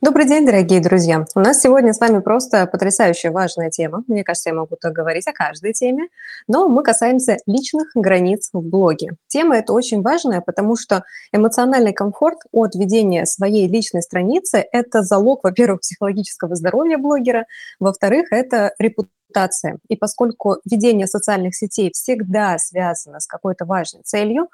Добрый 0.00 0.28
день, 0.28 0.46
дорогие 0.46 0.80
друзья! 0.80 1.26
У 1.34 1.40
нас 1.40 1.60
сегодня 1.60 1.92
с 1.92 1.98
вами 1.98 2.20
просто 2.20 2.68
потрясающая 2.68 3.32
важная 3.32 3.68
тема. 3.68 4.04
Мне 4.06 4.22
кажется, 4.22 4.50
я 4.50 4.54
могу 4.54 4.76
так 4.80 4.92
говорить 4.92 5.26
о 5.26 5.32
каждой 5.32 5.72
теме, 5.72 6.06
но 6.46 6.68
мы 6.68 6.84
касаемся 6.84 7.38
личных 7.46 7.88
границ 7.96 8.50
в 8.52 8.60
блоге. 8.60 9.16
Тема 9.26 9.56
эта 9.56 9.72
очень 9.72 10.02
важная, 10.02 10.40
потому 10.40 10.76
что 10.76 11.02
эмоциональный 11.32 11.92
комфорт 11.92 12.38
от 12.52 12.76
ведения 12.76 13.26
своей 13.26 13.66
личной 13.66 14.02
страницы– 14.02 14.64
это 14.72 15.02
залог, 15.02 15.42
во-первых, 15.42 15.80
психологического 15.82 16.54
здоровья 16.54 16.96
блогера, 16.96 17.46
во-вторых, 17.80 18.28
это 18.30 18.70
репутация. 18.78 19.78
И 19.88 19.96
поскольку 19.96 20.58
ведение 20.64 21.08
социальных 21.08 21.56
сетей 21.56 21.90
всегда 21.92 22.56
связано 22.58 23.18
с 23.18 23.26
какой-то 23.26 23.64
важной 23.64 24.02
целью, 24.04 24.46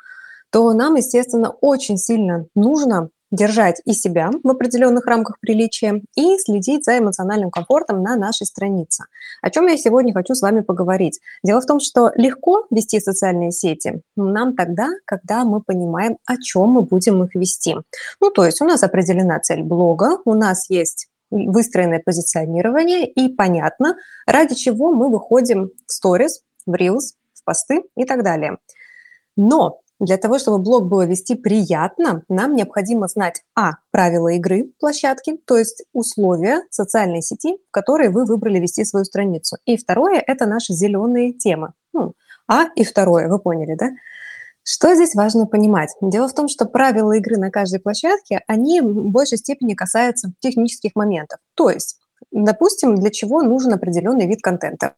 то 0.50 0.72
нам, 0.72 0.94
естественно, 0.94 1.50
очень 1.50 1.98
сильно 1.98 2.46
нужно 2.54 3.10
держать 3.34 3.80
и 3.84 3.92
себя 3.92 4.30
в 4.42 4.48
определенных 4.48 5.06
рамках 5.06 5.38
приличия 5.40 6.02
и 6.14 6.38
следить 6.38 6.84
за 6.84 6.98
эмоциональным 6.98 7.50
комфортом 7.50 8.02
на 8.02 8.16
нашей 8.16 8.46
странице. 8.46 9.04
О 9.42 9.50
чем 9.50 9.66
я 9.66 9.76
сегодня 9.76 10.12
хочу 10.14 10.34
с 10.34 10.42
вами 10.42 10.60
поговорить. 10.60 11.20
Дело 11.42 11.60
в 11.60 11.66
том, 11.66 11.80
что 11.80 12.10
легко 12.14 12.66
вести 12.70 13.00
социальные 13.00 13.52
сети 13.52 14.02
нам 14.16 14.54
тогда, 14.54 14.90
когда 15.04 15.44
мы 15.44 15.60
понимаем, 15.60 16.18
о 16.26 16.36
чем 16.36 16.70
мы 16.70 16.82
будем 16.82 17.22
их 17.24 17.34
вести. 17.34 17.76
Ну, 18.20 18.30
то 18.30 18.44
есть 18.44 18.60
у 18.60 18.64
нас 18.64 18.82
определена 18.82 19.38
цель 19.40 19.62
блога, 19.62 20.18
у 20.24 20.34
нас 20.34 20.70
есть 20.70 21.08
выстроенное 21.30 22.00
позиционирование 22.04 23.06
и 23.06 23.28
понятно, 23.28 23.96
ради 24.26 24.54
чего 24.54 24.92
мы 24.92 25.10
выходим 25.10 25.70
в 25.86 25.92
сторис, 25.92 26.42
в 26.66 26.74
reels, 26.74 27.14
в 27.34 27.42
посты 27.44 27.82
и 27.96 28.04
так 28.04 28.22
далее. 28.22 28.58
Но 29.36 29.80
для 30.00 30.16
того, 30.16 30.38
чтобы 30.38 30.58
блог 30.58 30.88
было 30.88 31.06
вести 31.06 31.34
приятно, 31.34 32.22
нам 32.28 32.56
необходимо 32.56 33.08
знать, 33.08 33.42
а, 33.54 33.74
правила 33.90 34.28
игры 34.28 34.72
площадки, 34.80 35.38
то 35.46 35.56
есть 35.56 35.84
условия 35.92 36.62
социальной 36.70 37.22
сети, 37.22 37.58
в 37.68 37.70
которой 37.70 38.08
вы 38.08 38.24
выбрали 38.24 38.58
вести 38.58 38.84
свою 38.84 39.04
страницу. 39.04 39.56
И 39.64 39.76
второе– 39.76 40.22
это 40.26 40.46
наши 40.46 40.72
зеленые 40.72 41.32
темы. 41.32 41.72
Ну, 41.92 42.14
а 42.48 42.66
и 42.74 42.84
второе, 42.84 43.28
вы 43.28 43.38
поняли, 43.38 43.74
да? 43.74 43.90
Что 44.64 44.94
здесь 44.94 45.14
важно 45.14 45.46
понимать? 45.46 45.90
Дело 46.00 46.26
в 46.26 46.34
том, 46.34 46.48
что 46.48 46.64
правила 46.64 47.12
игры 47.12 47.36
на 47.36 47.50
каждой 47.50 47.80
площадке, 47.80 48.40
они 48.46 48.80
в 48.80 49.10
большей 49.10 49.38
степени 49.38 49.74
касаются 49.74 50.32
технических 50.40 50.92
моментов. 50.94 51.38
То 51.54 51.70
есть, 51.70 51.98
допустим, 52.32 52.94
для 52.96 53.10
чего 53.10 53.42
нужен 53.42 53.74
определенный 53.74 54.26
вид 54.26 54.40
контента. 54.42 54.94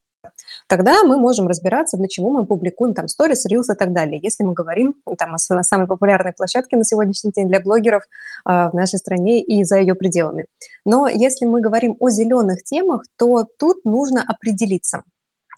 Тогда 0.66 1.02
мы 1.04 1.18
можем 1.18 1.48
разбираться, 1.48 1.96
для 1.96 2.08
чего 2.08 2.30
мы 2.30 2.46
публикуем 2.46 2.94
там 2.94 3.08
сторис, 3.08 3.46
рилс 3.46 3.70
и 3.70 3.74
так 3.74 3.92
далее. 3.92 4.20
Если 4.22 4.44
мы 4.44 4.52
говорим 4.52 4.94
там 5.18 5.34
о 5.34 5.38
самой 5.38 5.86
популярной 5.86 6.32
площадке 6.32 6.76
на 6.76 6.84
сегодняшний 6.84 7.32
день 7.32 7.48
для 7.48 7.60
блогеров 7.60 8.02
э, 8.02 8.70
в 8.70 8.74
нашей 8.74 8.98
стране 8.98 9.42
и 9.42 9.64
за 9.64 9.78
ее 9.78 9.94
пределами. 9.94 10.46
Но 10.84 11.08
если 11.08 11.46
мы 11.46 11.60
говорим 11.60 11.96
о 12.00 12.10
зеленых 12.10 12.62
темах, 12.62 13.02
то 13.16 13.46
тут 13.58 13.84
нужно 13.84 14.24
определиться. 14.26 15.02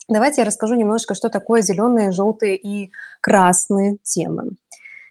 Давайте 0.09 0.41
я 0.41 0.47
расскажу 0.47 0.75
немножко, 0.75 1.15
что 1.15 1.29
такое 1.29 1.61
зеленые, 1.61 2.13
желтые 2.13 2.57
и 2.57 2.91
красные 3.21 3.99
темы. 4.03 4.53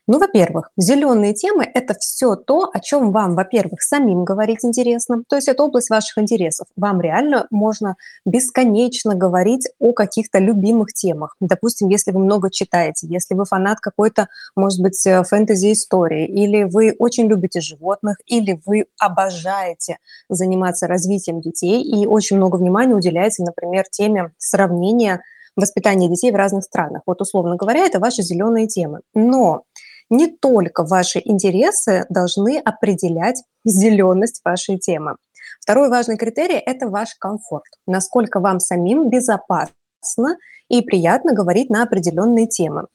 Ну, 0.09 0.19
во-первых, 0.19 0.71
зеленые 0.77 1.33
темы– 1.33 1.69
это 1.73 1.93
все 1.99 2.37
то, 2.37 2.69
о 2.73 2.79
чем 2.79 3.11
вам, 3.11 3.35
во-первых, 3.35 3.81
самим 3.81 4.23
говорить 4.23 4.63
интересно, 4.63 5.23
то 5.27 5.35
есть 5.35 5.49
это 5.49 5.63
область 5.63 5.89
ваших 5.89 6.17
интересов. 6.17 6.67
Вам 6.77 7.01
реально 7.01 7.45
можно 7.51 7.97
бесконечно 8.25 9.15
говорить 9.15 9.67
о 9.79 9.91
каких-то 9.91 10.39
любимых 10.39 10.93
темах. 10.93 11.35
Допустим, 11.41 11.89
если 11.89 12.11
вы 12.11 12.19
много 12.19 12.49
читаете, 12.49 13.05
если 13.07 13.35
вы 13.35 13.43
фанат 13.43 13.81
какой-то, 13.81 14.29
может 14.55 14.79
быть, 14.79 15.05
э, 15.05 15.23
фэнтези-истории, 15.23 16.25
или 16.25 16.63
вы 16.63 16.95
очень 16.97 17.27
любите 17.27 17.59
животных, 17.59 18.15
или 18.27 18.61
вы 18.65 18.85
обожаете 19.01 19.97
заниматься 20.29 20.87
развитием 20.87 21.41
детей 21.41 21.83
и 21.83 22.05
очень 22.05 22.37
много 22.37 22.55
внимания 22.55 22.95
уделяете, 22.95 23.43
например, 23.43 23.83
теме 23.91 24.31
сравнения 24.37 25.21
воспитания 25.57 26.07
детей 26.07 26.31
в 26.31 26.35
разных 26.35 26.63
странах. 26.63 27.01
Вот, 27.05 27.19
условно 27.19 27.55
говоря, 27.55 27.85
это 27.85 27.99
ваши 27.99 28.21
зеленые 28.21 28.67
темы. 28.67 29.01
Но 29.13 29.63
не 30.09 30.27
только 30.27 30.83
ваши 30.83 31.21
интересы 31.23 32.05
должны 32.09 32.59
определять 32.59 33.43
зеленость 33.65 34.41
вашей 34.43 34.77
темы. 34.77 35.15
Второй 35.61 35.89
важный 35.89 36.17
критерий– 36.17 36.61
это 36.65 36.87
ваш 36.87 37.15
комфорт. 37.19 37.65
Насколько 37.85 38.39
вам 38.39 38.59
самим 38.59 39.09
безопасно 39.09 40.37
и 40.69 40.81
приятно 40.81 41.33
говорить 41.33 41.69
на 41.69 41.83
определенные 41.83 42.47
темы. 42.47 42.87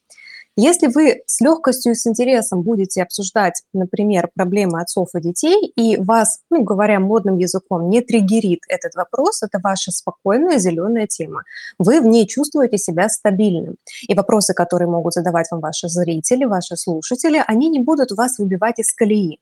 Если 0.56 0.86
вы 0.88 1.22
с 1.26 1.40
легкостью 1.40 1.92
и 1.92 1.94
с 1.94 2.06
интересом 2.06 2.62
будете 2.62 3.02
обсуждать, 3.02 3.62
например, 3.72 4.28
проблемы 4.34 4.82
отцов 4.82 5.08
и 5.14 5.20
детей, 5.20 5.72
и 5.76 5.96
вас, 5.96 6.40
ну, 6.50 6.62
говоря 6.62 7.00
модным 7.00 7.38
языком, 7.38 7.88
не 7.88 8.02
триггерит 8.02 8.60
этот 8.68 8.94
вопрос, 8.94 9.42
это 9.42 9.58
ваша 9.62 9.92
спокойная 9.92 10.58
зеленая 10.58 11.06
тема. 11.06 11.44
Вы 11.78 12.02
в 12.02 12.06
ней 12.06 12.26
чувствуете 12.26 12.76
себя 12.76 13.08
стабильным. 13.08 13.76
И 14.06 14.14
вопросы, 14.14 14.52
которые 14.52 14.88
могут 14.88 15.14
задавать 15.14 15.46
вам 15.50 15.60
ваши 15.60 15.88
зрители, 15.88 16.44
ваши 16.44 16.76
слушатели, 16.76 17.42
они 17.46 17.70
не 17.70 17.78
будут 17.78 18.12
вас 18.12 18.38
выбивать 18.38 18.78
из 18.78 18.92
колеи. 18.92 19.40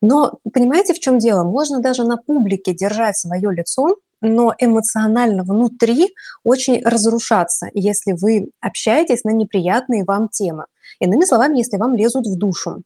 Но 0.00 0.38
понимаете, 0.52 0.94
в 0.94 1.00
чем 1.00 1.18
дело? 1.18 1.42
Можно 1.42 1.80
даже 1.80 2.04
на 2.04 2.16
публике 2.16 2.74
держать 2.74 3.16
свое 3.16 3.50
лицо, 3.50 3.96
но 4.24 4.54
эмоционально 4.58 5.44
внутри 5.44 6.14
очень 6.42 6.82
разрушаться, 6.82 7.68
если 7.74 8.12
вы 8.12 8.50
общаетесь 8.60 9.22
на 9.24 9.30
неприятные 9.30 10.04
вам 10.04 10.28
темы. 10.28 10.64
Иными 10.98 11.24
словами, 11.24 11.58
если 11.58 11.76
вам 11.76 11.94
лезут 11.94 12.26
в 12.26 12.36
душу. 12.36 12.82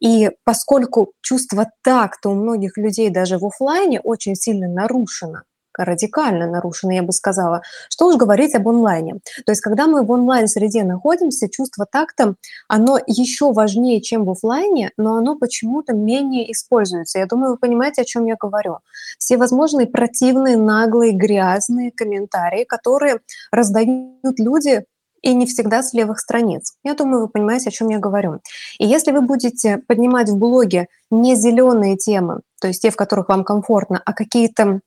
И 0.00 0.30
поскольку 0.44 1.12
чувство 1.22 1.70
такта 1.82 2.28
у 2.28 2.34
многих 2.34 2.76
людей 2.76 3.10
даже 3.10 3.38
в 3.38 3.46
офлайне 3.46 4.00
очень 4.00 4.36
сильно 4.36 4.68
нарушено, 4.68 5.42
радикально 5.76 6.46
нарушены, 6.46 6.92
я 6.92 7.02
бы 7.02 7.12
сказала. 7.12 7.62
Что 7.88 8.06
уж 8.06 8.16
говорить 8.16 8.54
об 8.54 8.68
онлайне. 8.68 9.14
То 9.46 9.52
есть, 9.52 9.60
когда 9.60 9.86
мы 9.86 10.04
в 10.04 10.10
онлайн-среде 10.10 10.84
находимся, 10.84 11.48
чувство 11.48 11.86
такта, 11.90 12.34
оно 12.68 12.98
еще 13.06 13.52
важнее, 13.52 14.00
чем 14.00 14.24
в 14.24 14.30
офлайне, 14.30 14.90
но 14.96 15.16
оно 15.16 15.36
почему-то 15.36 15.94
менее 15.94 16.50
используется. 16.52 17.18
Я 17.18 17.26
думаю, 17.26 17.52
вы 17.52 17.58
понимаете, 17.58 18.02
о 18.02 18.04
чем 18.04 18.26
я 18.26 18.36
говорю. 18.38 18.78
Все 19.18 19.36
возможные 19.36 19.86
противные, 19.86 20.56
наглые, 20.56 21.12
грязные 21.12 21.90
комментарии, 21.90 22.64
которые 22.64 23.20
раздают 23.50 24.38
люди 24.38 24.84
и 25.22 25.34
не 25.34 25.46
всегда 25.46 25.82
с 25.82 25.92
левых 25.94 26.18
страниц. 26.18 26.74
Я 26.84 26.94
думаю, 26.94 27.22
вы 27.22 27.28
понимаете, 27.28 27.68
о 27.68 27.72
чем 27.72 27.88
я 27.88 27.98
говорю. 27.98 28.40
И 28.78 28.86
если 28.86 29.12
вы 29.12 29.22
будете 29.22 29.78
поднимать 29.78 30.28
в 30.28 30.36
блоге 30.36 30.88
не 31.10 31.36
зеленые 31.36 31.96
темы, 31.96 32.40
то 32.60 32.68
есть 32.68 32.82
те, 32.82 32.90
в 32.90 32.96
которых 32.96 33.28
вам 33.28 33.44
комфортно, 33.44 34.02
а 34.04 34.12
какие-то 34.12 34.80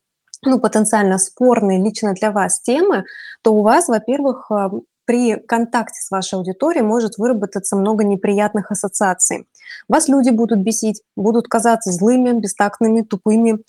ну, 0.44 0.60
потенциально 0.60 1.18
спорные 1.18 1.84
лично 1.84 2.14
для 2.14 2.32
вас 2.32 2.62
темы, 2.62 3.06
то 3.42 3.54
у 3.54 3.62
вас, 3.62 3.88
во-первых, 3.88 4.52
а, 4.52 4.72
при 5.06 5.36
контакте 5.36 6.02
с 6.02 6.10
вашей 6.12 6.36
аудиторией 6.36 6.84
может 6.84 7.18
выработаться 7.18 7.76
много 7.76 8.04
неприятных 8.04 8.72
ассоциаций. 8.72 9.48
Вас 9.88 10.08
люди 10.08 10.32
будут 10.32 10.60
бесить, 10.60 11.02
будут 11.16 11.48
казаться 11.48 11.92
злыми, 11.92 12.32
бестактными, 12.40 13.02
тупыми, 13.02 13.60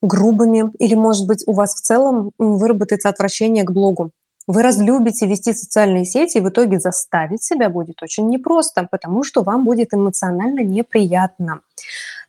грубыми, 0.00 0.70
или, 0.78 0.94
может 0.94 1.26
быть, 1.26 1.42
у 1.46 1.52
вас 1.52 1.74
в 1.74 1.80
целом 1.80 2.30
выработается 2.38 3.08
отвращение 3.08 3.64
к 3.64 3.72
блогу. 3.72 4.12
Вы 4.46 4.62
разлюбите 4.62 5.26
вести 5.26 5.52
социальные 5.52 6.04
сети, 6.04 6.38
и 6.38 6.40
в 6.40 6.48
итоге 6.48 6.78
заставить 6.78 7.42
себя 7.42 7.68
будет 7.68 8.00
очень 8.02 8.28
непросто, 8.28 8.86
потому 8.88 9.24
что 9.24 9.42
вам 9.42 9.64
будет 9.64 9.92
эмоционально 9.92 10.60
неприятно. 10.60 11.62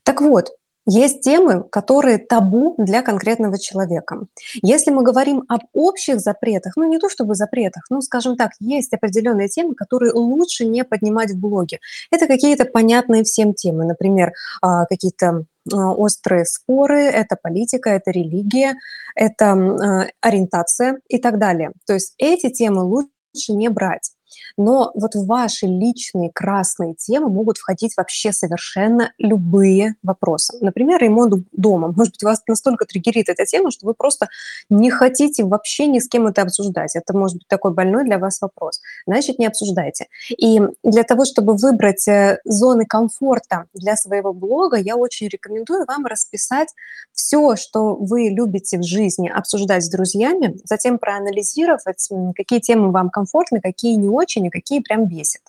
Так 0.04 0.22
вот, 0.22 0.50
есть 0.88 1.22
темы, 1.22 1.64
которые 1.70 2.18
табу 2.18 2.74
для 2.78 3.02
конкретного 3.02 3.60
человека. 3.60 4.26
Если 4.62 4.90
мы 4.90 5.04
говорим 5.04 5.44
об 5.50 5.62
общих 5.74 6.20
запретах, 6.20 6.78
ну 6.78 6.88
не 6.90 6.98
то 6.98 7.10
чтобы 7.10 7.36
запретах, 7.36 7.84
ну 7.90 8.02
скажем 8.02 8.38
так, 8.38 8.52
есть 8.60 8.94
определенные 8.94 9.50
темы, 9.50 9.76
которые 9.76 10.14
лучше 10.14 10.66
не 10.66 10.84
поднимать 10.84 11.32
в 11.32 11.40
блоге. 11.40 11.80
Это 12.10 12.26
какие-то 12.26 12.66
понятные 12.66 13.24
всем 13.24 13.54
темы, 13.54 13.86
например, 13.86 14.32
а, 14.62 14.86
какие-то 14.86 15.46
а, 15.74 15.92
острые 15.92 16.46
споры, 16.46 17.02
это 17.02 17.36
политика, 17.36 17.90
это 17.90 18.12
религия, 18.12 18.76
это 19.14 19.52
а, 19.52 20.08
ориентация 20.22 21.00
и 21.10 21.18
так 21.18 21.38
далее. 21.38 21.74
То 21.86 21.94
есть 21.94 22.14
эти 22.18 22.50
темы 22.50 22.84
лучше 22.84 23.52
не 23.54 23.70
брать. 23.70 24.12
Но 24.58 24.92
вот 24.96 25.16
в 25.16 25.26
ваши 25.26 25.66
личные 25.66 26.32
красные 26.32 26.96
темы 26.96 27.30
могут 27.30 27.58
входить 27.58 27.96
вообще 27.98 28.32
совершенно 28.32 29.12
любые 29.18 29.96
вопросы. 30.04 30.58
Например, 30.62 31.02
ремонт 31.02 31.46
дома. 31.52 31.94
Может 31.96 32.14
быть, 32.14 32.24
вас 32.24 32.42
настолько 32.48 32.86
триггерит 32.86 33.30
эта 33.30 33.46
тема, 33.46 33.72
что 33.72 33.86
вы 33.86 33.94
просто 33.94 34.28
не 34.70 34.90
хотите 34.90 35.44
вообще 35.44 35.88
ни 35.88 36.00
с 36.00 36.08
кем 36.08 36.28
это 36.28 36.42
обсуждать. 36.42 36.96
Это 36.96 37.16
может 37.16 37.38
быть 37.38 37.48
такой 37.48 37.74
больной 37.74 38.06
для 38.06 38.18
вас 38.18 38.42
вопрос. 38.42 38.82
Значит, 39.06 39.40
не 39.40 39.46
обсуждайте. 39.48 40.08
И 40.38 40.62
для 40.84 41.04
того, 41.04 41.26
чтобы 41.26 41.56
выбрать 41.56 42.08
э, 42.08 42.40
зоны 42.46 42.86
комфорта 42.86 43.66
для 43.74 43.96
своего 43.96 44.34
блога, 44.34 44.78
я 44.78 44.96
очень 44.96 45.28
рекомендую 45.28 45.86
вам 45.86 46.06
расписать 46.06 46.70
все, 47.14 47.56
что 47.56 47.96
вы 47.96 48.30
любите 48.30 48.78
в 48.78 48.84
жизни 48.84 49.28
обсуждать 49.28 49.84
с 49.84 49.90
друзьями, 49.90 50.58
затем 50.64 51.00
проанализировать, 51.00 52.10
какие 52.36 52.60
темы 52.60 52.92
вам 52.92 53.10
комфортны, 53.10 53.60
какие 53.62 53.96
не 53.96 54.10
очень, 54.18 54.48
а 54.48 54.52
какие 54.52 54.82
прям 54.82 55.06
бесят. 55.06 55.42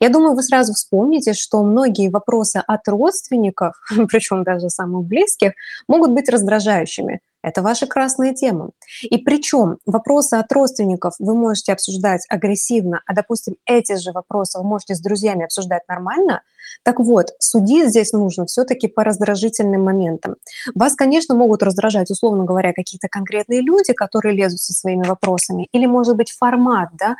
Я 0.00 0.08
думаю, 0.08 0.34
вы 0.34 0.42
сразу 0.42 0.74
вспомните, 0.74 1.32
что 1.32 1.62
многие 1.62 2.08
вопросы 2.08 2.62
от 2.66 2.86
родственников, 2.88 3.74
причем 4.08 4.44
даже 4.44 4.70
самых 4.70 5.04
близких, 5.04 5.52
могут 5.88 6.12
быть 6.12 6.28
раздражающими. 6.28 7.20
Это 7.42 7.60
ваша 7.60 7.86
красная 7.86 8.34
тема. 8.34 8.70
И 9.02 9.18
причем 9.18 9.78
вопросы 9.84 10.34
от 10.34 10.50
родственников 10.52 11.14
вы 11.18 11.34
можете 11.34 11.72
обсуждать 11.72 12.24
агрессивно, 12.28 13.02
а, 13.04 13.14
допустим, 13.14 13.56
эти 13.66 13.96
же 13.96 14.12
вопросы 14.12 14.58
вы 14.58 14.64
можете 14.64 14.94
с 14.94 15.00
друзьями 15.00 15.44
обсуждать 15.44 15.82
нормально. 15.88 16.42
Так 16.84 17.00
вот, 17.00 17.30
судить 17.40 17.88
здесь 17.88 18.12
нужно 18.12 18.46
все-таки 18.46 18.86
по 18.86 19.02
раздражительным 19.02 19.82
моментам. 19.82 20.36
Вас, 20.76 20.94
конечно, 20.94 21.34
могут 21.34 21.64
раздражать, 21.64 22.10
условно 22.10 22.44
говоря, 22.44 22.72
какие-то 22.72 23.08
конкретные 23.08 23.60
люди, 23.60 23.92
которые 23.92 24.36
лезут 24.36 24.60
со 24.60 24.72
своими 24.72 25.02
вопросами, 25.04 25.68
или, 25.72 25.86
может 25.86 26.16
быть, 26.16 26.30
формат, 26.30 26.90
да, 26.92 27.16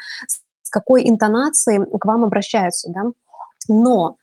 какой 0.73 1.09
интонацией 1.09 1.85
к 1.99 2.05
вам 2.05 2.25
обращаются, 2.25 2.91
да. 2.91 3.13
Но 3.69 4.17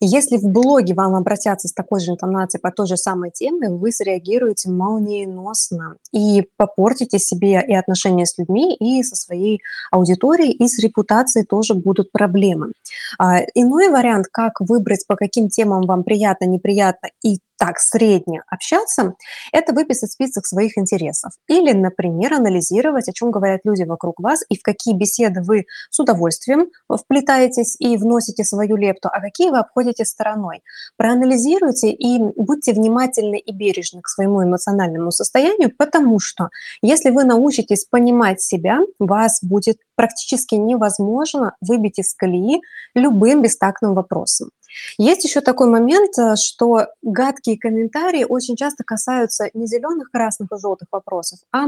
если 0.00 0.36
в 0.36 0.44
блоге 0.44 0.94
вам 0.94 1.16
обратятся 1.16 1.66
с 1.66 1.72
такой 1.72 1.98
же 1.98 2.12
интонацией 2.12 2.60
по 2.60 2.70
той 2.70 2.86
же 2.86 2.96
самой 2.96 3.32
теме, 3.32 3.68
вы 3.68 3.90
среагируете 3.90 4.70
молниеносно 4.70 5.96
и 6.12 6.46
попортите 6.56 7.18
себе 7.18 7.64
и 7.66 7.74
отношения 7.74 8.24
с 8.24 8.38
людьми, 8.38 8.76
и 8.76 9.02
со 9.02 9.16
своей 9.16 9.60
аудиторией, 9.90 10.52
и 10.52 10.68
с 10.68 10.78
репутацией 10.78 11.44
тоже 11.44 11.74
будут 11.74 12.12
проблемы. 12.12 12.72
А, 13.18 13.40
иной 13.54 13.88
вариант, 13.88 14.26
как 14.30 14.60
выбрать, 14.60 15.04
по 15.08 15.16
каким 15.16 15.48
темам 15.48 15.82
вам 15.82 16.04
приятно, 16.04 16.44
неприятно, 16.44 17.08
и 17.24 17.38
так 17.58 17.78
средне 17.78 18.42
общаться, 18.46 19.14
это 19.52 19.72
выписать 19.72 20.12
список 20.12 20.46
своих 20.46 20.78
интересов. 20.78 21.32
Или, 21.48 21.72
например, 21.72 22.34
анализировать, 22.34 23.08
о 23.08 23.12
чем 23.12 23.30
говорят 23.30 23.60
люди 23.64 23.82
вокруг 23.82 24.20
вас 24.20 24.42
и 24.48 24.56
в 24.56 24.62
какие 24.62 24.94
беседы 24.94 25.42
вы 25.42 25.66
с 25.90 25.98
удовольствием 25.98 26.68
вплетаетесь 26.90 27.76
и 27.78 27.96
вносите 27.96 28.44
свою 28.44 28.76
лепту, 28.76 29.08
а 29.12 29.20
какие 29.20 29.50
вы 29.50 29.58
обходите 29.58 30.04
стороной. 30.04 30.62
Проанализируйте 30.96 31.90
и 31.90 32.18
будьте 32.36 32.72
внимательны 32.72 33.38
и 33.38 33.52
бережны 33.52 34.00
к 34.02 34.08
своему 34.08 34.44
эмоциональному 34.44 35.10
состоянию, 35.10 35.72
потому 35.76 36.20
что 36.20 36.50
если 36.82 37.10
вы 37.10 37.24
научитесь 37.24 37.84
понимать 37.84 38.40
себя, 38.40 38.80
вас 38.98 39.40
будет 39.42 39.78
практически 39.96 40.54
невозможно 40.54 41.56
выбить 41.60 41.98
из 41.98 42.14
колеи 42.14 42.60
любым 42.94 43.42
бестактным 43.42 43.94
вопросом. 43.94 44.50
Есть 44.98 45.24
еще 45.24 45.40
такой 45.40 45.68
момент, 45.68 46.18
э, 46.18 46.36
что 46.36 46.86
гадкие 47.02 47.58
комментарии 47.58 48.24
очень 48.24 48.56
часто 48.56 48.84
касаются 48.84 49.50
не 49.54 49.66
зеленых, 49.66 50.10
красных 50.10 50.50
и 50.52 50.58
желтых 50.58 50.88
вопросов, 50.90 51.40
а 51.52 51.66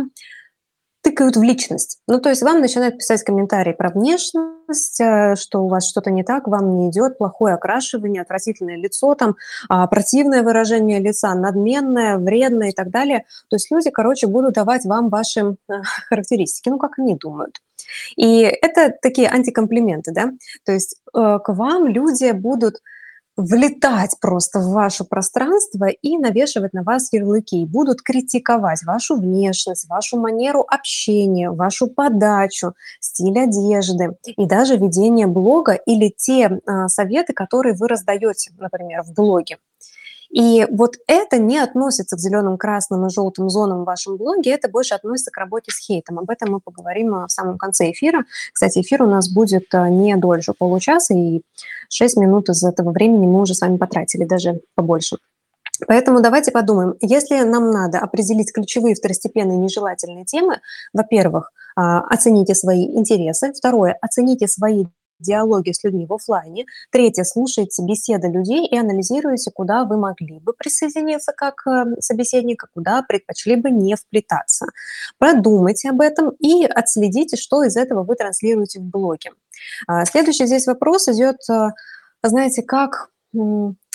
тыкают 1.03 1.37
в 1.37 1.43
личность. 1.43 1.99
Ну, 2.07 2.21
то 2.21 2.29
есть 2.29 2.43
вам 2.43 2.61
начинают 2.61 2.99
писать 2.99 3.23
комментарии 3.23 3.73
про 3.73 3.91
внешность, 3.91 5.01
э, 5.01 5.35
что 5.37 5.65
у 5.65 5.69
вас 5.69 5.89
что-то 5.89 6.11
не 6.11 6.23
так, 6.23 6.47
вам 6.47 6.77
не 6.77 6.91
идет, 6.91 7.19
плохое 7.19 7.55
окрашивание, 7.55 8.23
отвратительное 8.23 8.77
лицо, 8.77 9.15
там, 9.15 9.37
а, 9.69 9.87
противное 9.87 10.43
выражение 10.43 11.01
лица, 11.01 11.35
надменное, 11.35 12.19
вредное 12.19 12.71
и 12.71 12.73
так 12.73 12.91
далее. 12.91 13.25
То 13.49 13.57
есть 13.57 13.71
люди, 13.71 13.91
короче, 13.91 14.27
будут 14.27 14.55
давать 14.55 14.85
вам 14.85 15.09
ваши 15.09 15.41
э, 15.41 15.73
характеристики, 16.09 16.69
ну, 16.69 16.79
как 16.79 16.99
они 16.99 17.17
думают. 17.17 17.61
И 18.17 18.43
это 18.43 18.95
такие 19.03 19.29
антикомплименты, 19.29 20.13
да, 20.13 20.33
то 20.65 20.73
есть 20.73 20.97
э, 21.15 21.39
к 21.43 21.53
вам 21.53 21.87
люди 21.87 22.31
будут 22.33 22.77
влетать 23.41 24.17
просто 24.21 24.61
в 24.61 24.71
ваше 24.71 25.05
пространство 25.05 25.87
и 25.87 26.19
навешивать 26.19 26.73
на 26.73 26.83
вас 26.83 27.13
ярлыки, 27.13 27.65
будут 27.65 28.03
критиковать 28.03 28.83
вашу 28.85 29.17
внешность, 29.17 29.89
вашу 29.89 30.19
манеру 30.19 30.65
общения, 30.67 31.51
вашу 31.51 31.89
подачу, 31.89 32.75
стиль 33.01 33.39
одежды 33.39 34.17
и 34.25 34.47
даже 34.47 34.77
ведение 34.77 35.27
блога 35.27 35.73
или 35.73 36.13
те 36.17 36.61
а, 36.67 36.89
советы, 36.89 37.33
которые 37.33 37.75
вы 37.75 37.89
раздаете, 37.89 38.53
например, 38.59 39.03
в 39.03 39.15
блоге. 39.15 39.59
И 40.31 40.65
вот 40.71 40.95
это 41.09 41.39
не 41.39 41.59
относится 41.59 42.17
к 42.17 42.21
зеленым, 42.21 42.57
красным 42.57 43.07
и 43.07 43.11
желтым 43.11 43.51
зонам 43.51 43.83
в 43.83 43.87
вашем 43.87 44.17
блоге, 44.17 44.53
это 44.53 44.69
больше 44.69 44.95
относится 44.95 45.33
к 45.33 45.37
работе 45.37 45.73
с 45.73 45.79
хейтом. 45.79 46.21
Об 46.21 46.31
этом 46.31 46.53
мы 46.53 46.61
поговорим 46.61 47.15
а, 47.15 47.27
в 47.27 47.33
самом 47.33 47.59
конце 47.59 47.91
эфира. 47.91 48.25
Кстати, 48.53 48.81
эфир 48.81 49.03
у 49.03 49.07
нас 49.07 49.29
будет 49.29 49.75
а, 49.75 49.89
не 49.89 50.17
дольше 50.17 50.55
получаса, 50.57 51.15
и 51.15 51.43
6 51.89 52.17
минут 52.19 52.49
из 52.49 52.63
этого 52.63 52.93
времени 52.93 53.27
мы 53.27 53.41
уже 53.41 53.55
с 53.55 53.61
вами 53.61 53.77
потратили, 53.77 54.25
даже 54.25 54.61
побольше. 54.77 55.17
Поэтому 55.89 56.21
давайте 56.21 56.53
подумаем, 56.53 56.95
если 57.01 57.41
нам 57.41 57.71
надо 57.71 57.99
определить 57.99 58.53
ключевые 58.53 58.95
второстепенные 58.95 59.59
нежелательные 59.59 60.25
темы, 60.25 60.61
во-первых, 60.93 61.51
а, 61.75 62.01
оцените 62.03 62.55
свои 62.55 62.85
интересы, 62.85 63.53
второе, 63.53 63.97
оцените 64.01 64.47
свои 64.47 64.87
диалоге 65.21 65.75
с 65.75 65.85
людьми 65.85 66.07
в 66.07 66.13
офлайне. 66.13 66.67
Третье, 66.91 67.25
слушайте 67.25 67.83
беседы 67.83 68.29
людей 68.29 68.67
и 68.67 68.77
анализируйте, 68.77 69.51
куда 69.51 69.85
вы 69.85 69.97
могли 69.97 70.39
бы 70.41 70.53
присоединиться 70.53 71.33
как 71.37 71.67
э, 71.67 72.01
собеседник, 72.01 72.65
куда 72.75 73.03
предпочли 73.03 73.57
бы 73.57 73.71
не 73.71 73.97
вплетаться. 73.97 74.67
Продумайте 75.19 75.91
об 75.91 76.01
этом 76.01 76.31
и 76.39 76.65
отследите, 76.65 77.37
что 77.37 77.63
из 77.65 77.77
этого 77.77 78.03
вы 78.03 78.15
транслируете 78.15 78.81
в 78.81 78.85
блоге. 78.85 79.31
А, 79.87 80.05
следующий 80.05 80.47
здесь 80.47 80.67
вопрос 80.67 81.09
идет, 81.09 81.37
э, 81.51 81.71
знаете, 82.23 82.63
как 82.63 83.11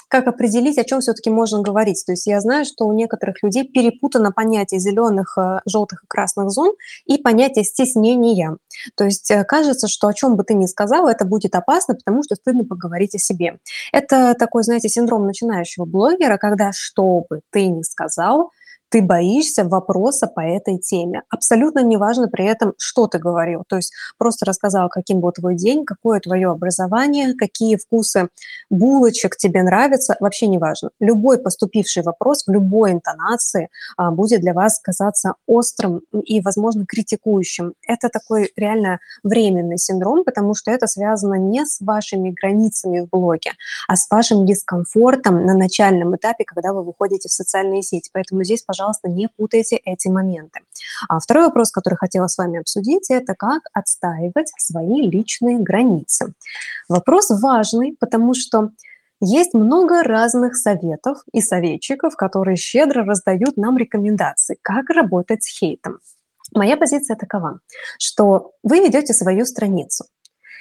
как 0.07 0.27
определить, 0.27 0.77
о 0.77 0.83
чем 0.83 1.01
все-таки 1.01 1.29
можно 1.29 1.61
говорить. 1.61 2.03
То 2.05 2.13
есть 2.13 2.27
я 2.27 2.39
знаю, 2.41 2.65
что 2.65 2.85
у 2.85 2.93
некоторых 2.93 3.41
людей 3.43 3.67
перепутано 3.67 4.31
понятие 4.31 4.79
зеленых, 4.79 5.37
э, 5.37 5.59
желтых 5.65 6.03
и 6.03 6.07
красных 6.07 6.49
зон 6.49 6.73
и 7.05 7.17
понятие 7.17 7.63
стеснения. 7.63 8.57
То 8.95 9.05
есть 9.05 9.29
э, 9.31 9.43
кажется, 9.43 9.87
что 9.87 10.07
о 10.07 10.13
чем 10.13 10.35
бы 10.35 10.43
ты 10.43 10.53
ни 10.53 10.65
сказал, 10.65 11.07
это 11.07 11.25
будет 11.25 11.55
опасно, 11.55 11.95
потому 11.95 12.23
что 12.23 12.35
стыдно 12.35 12.65
поговорить 12.65 13.15
о 13.15 13.19
себе. 13.19 13.57
Это 13.91 14.35
такой, 14.37 14.63
знаете, 14.63 14.89
синдром 14.89 15.25
начинающего 15.25 15.85
блогера, 15.85 16.37
когда 16.37 16.71
что 16.73 17.25
бы 17.29 17.41
ты 17.51 17.67
ни 17.67 17.81
сказал, 17.81 18.51
ты 18.95 19.01
боишься 19.01 19.65
вопроса 19.65 20.25
по 20.25 20.39
этой 20.39 20.77
теме. 20.77 21.23
Абсолютно 21.29 21.83
неважно 21.83 22.29
при 22.29 22.45
этом, 22.45 22.73
что 22.77 23.07
ты 23.07 23.19
говорил. 23.19 23.65
То 23.67 23.75
есть 23.75 23.91
просто 24.17 24.45
рассказал, 24.45 24.87
каким 24.87 25.19
был 25.19 25.33
твой 25.33 25.55
день, 25.55 25.83
какое 25.83 26.21
твое 26.21 26.49
образование, 26.49 27.33
какие 27.33 27.75
вкусы 27.75 28.29
булочек 28.69 29.35
тебе 29.35 29.63
нравятся, 29.63 30.15
вообще 30.21 30.47
неважно. 30.47 30.91
Любой 31.01 31.39
поступивший 31.39 32.03
вопрос 32.03 32.45
в 32.47 32.51
любой 32.53 32.93
интонации 32.93 33.67
а, 33.97 34.11
будет 34.11 34.39
для 34.39 34.53
вас 34.53 34.79
казаться 34.79 35.33
острым 35.45 36.01
и, 36.23 36.39
возможно, 36.39 36.85
критикующим. 36.85 37.73
Это 37.85 38.07
такой 38.07 38.53
реально 38.55 38.99
временный 39.23 39.77
синдром, 39.77 40.23
потому 40.23 40.55
что 40.55 40.71
это 40.71 40.87
связано 40.87 41.35
не 41.35 41.65
с 41.65 41.81
вашими 41.81 42.29
границами 42.29 43.01
в 43.01 43.09
блоге, 43.09 43.51
а 43.89 43.97
с 43.97 44.09
вашим 44.09 44.45
дискомфортом 44.45 45.45
на 45.45 45.53
начальном 45.53 46.15
этапе, 46.15 46.45
когда 46.45 46.71
вы 46.71 46.81
выходите 46.81 47.27
в 47.27 47.33
социальные 47.33 47.81
сети. 47.81 48.09
Поэтому 48.13 48.45
здесь, 48.45 48.61
пожалуйста, 48.61 48.84
пожалуйста, 48.85 49.09
не 49.09 49.27
путайте 49.27 49.77
эти 49.77 50.07
моменты. 50.09 50.59
А 51.09 51.19
второй 51.19 51.45
вопрос, 51.45 51.71
который 51.71 51.95
хотела 51.95 52.27
с 52.27 52.37
вами 52.37 52.59
обсудить, 52.59 53.09
это 53.09 53.33
как 53.35 53.63
отстаивать 53.73 54.51
свои 54.57 55.09
личные 55.09 55.57
границы. 55.57 56.33
Вопрос 56.87 57.29
важный, 57.29 57.95
потому 57.99 58.33
что 58.35 58.69
есть 59.21 59.53
много 59.53 60.03
разных 60.03 60.55
советов 60.55 61.23
и 61.33 61.41
советчиков, 61.41 62.15
которые 62.15 62.57
щедро 62.57 63.03
раздают 63.03 63.57
нам 63.57 63.77
рекомендации, 63.77 64.57
как 64.61 64.89
работать 64.89 65.43
с 65.43 65.59
хейтом. 65.59 65.99
Моя 66.53 66.77
позиция 66.77 67.15
такова, 67.15 67.59
что 67.99 68.51
вы 68.61 68.81
ведете 68.81 69.13
свою 69.13 69.45
страницу, 69.45 70.05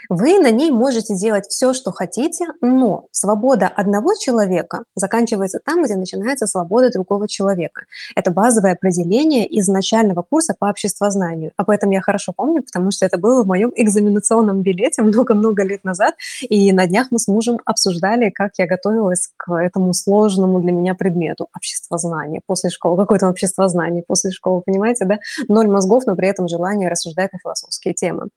вы 0.09 0.39
на 0.39 0.51
ней 0.51 0.71
можете 0.71 1.15
делать 1.17 1.47
все, 1.49 1.73
что 1.73 1.93
хотите, 1.93 2.47
но 2.61 3.07
свобода 3.11 3.69
одного 3.69 4.15
человека 4.15 4.85
заканчивается 4.95 5.61
там, 5.65 5.85
где 5.85 5.97
начинается 5.97 6.47
свобода 6.47 6.91
другого 6.91 7.29
человека. 7.29 7.83
Это 8.15 8.31
базовое 8.31 8.73
определение 8.73 9.47
из 9.47 9.69
начального 9.69 10.23
курса 10.23 10.55
по 10.59 10.67
обществознанию. 10.67 11.53
Об 11.57 11.71
этом 11.71 11.91
я 11.91 12.01
хорошо 12.01 12.33
помню, 12.35 12.63
потому 12.63 12.91
что 12.91 13.07
это 13.07 13.19
было 13.19 13.43
в 13.43 13.47
моем 13.47 13.73
экзаменационном 13.75 14.63
билете 14.63 15.03
много-много 15.03 15.65
лет 15.65 15.85
назад, 15.85 16.15
и 16.43 16.73
на 16.73 16.87
днях 16.87 17.09
мы 17.11 17.19
с 17.19 17.29
мужем 17.29 17.59
обсуждали, 17.65 18.31
как 18.31 18.53
я 18.59 18.67
готовилась 18.67 19.31
к 19.37 19.53
этому 19.53 19.95
сложному 19.95 20.61
для 20.61 20.73
меня 20.73 20.95
предмету 20.95 21.49
обществознание 21.55 22.41
после 22.47 22.71
школы. 22.71 22.97
Какое 22.97 23.19
то 23.19 23.29
обществознание 23.29 24.03
после 24.07 24.31
школы, 24.31 24.63
понимаете, 24.65 25.05
да? 25.05 25.19
Ноль 25.49 25.69
мозгов, 25.69 26.05
но 26.07 26.17
при 26.17 26.29
этом 26.29 26.49
желание 26.49 26.89
рассуждать 26.89 27.33
на 27.33 27.39
философские 27.39 27.95
темы. 27.95 28.29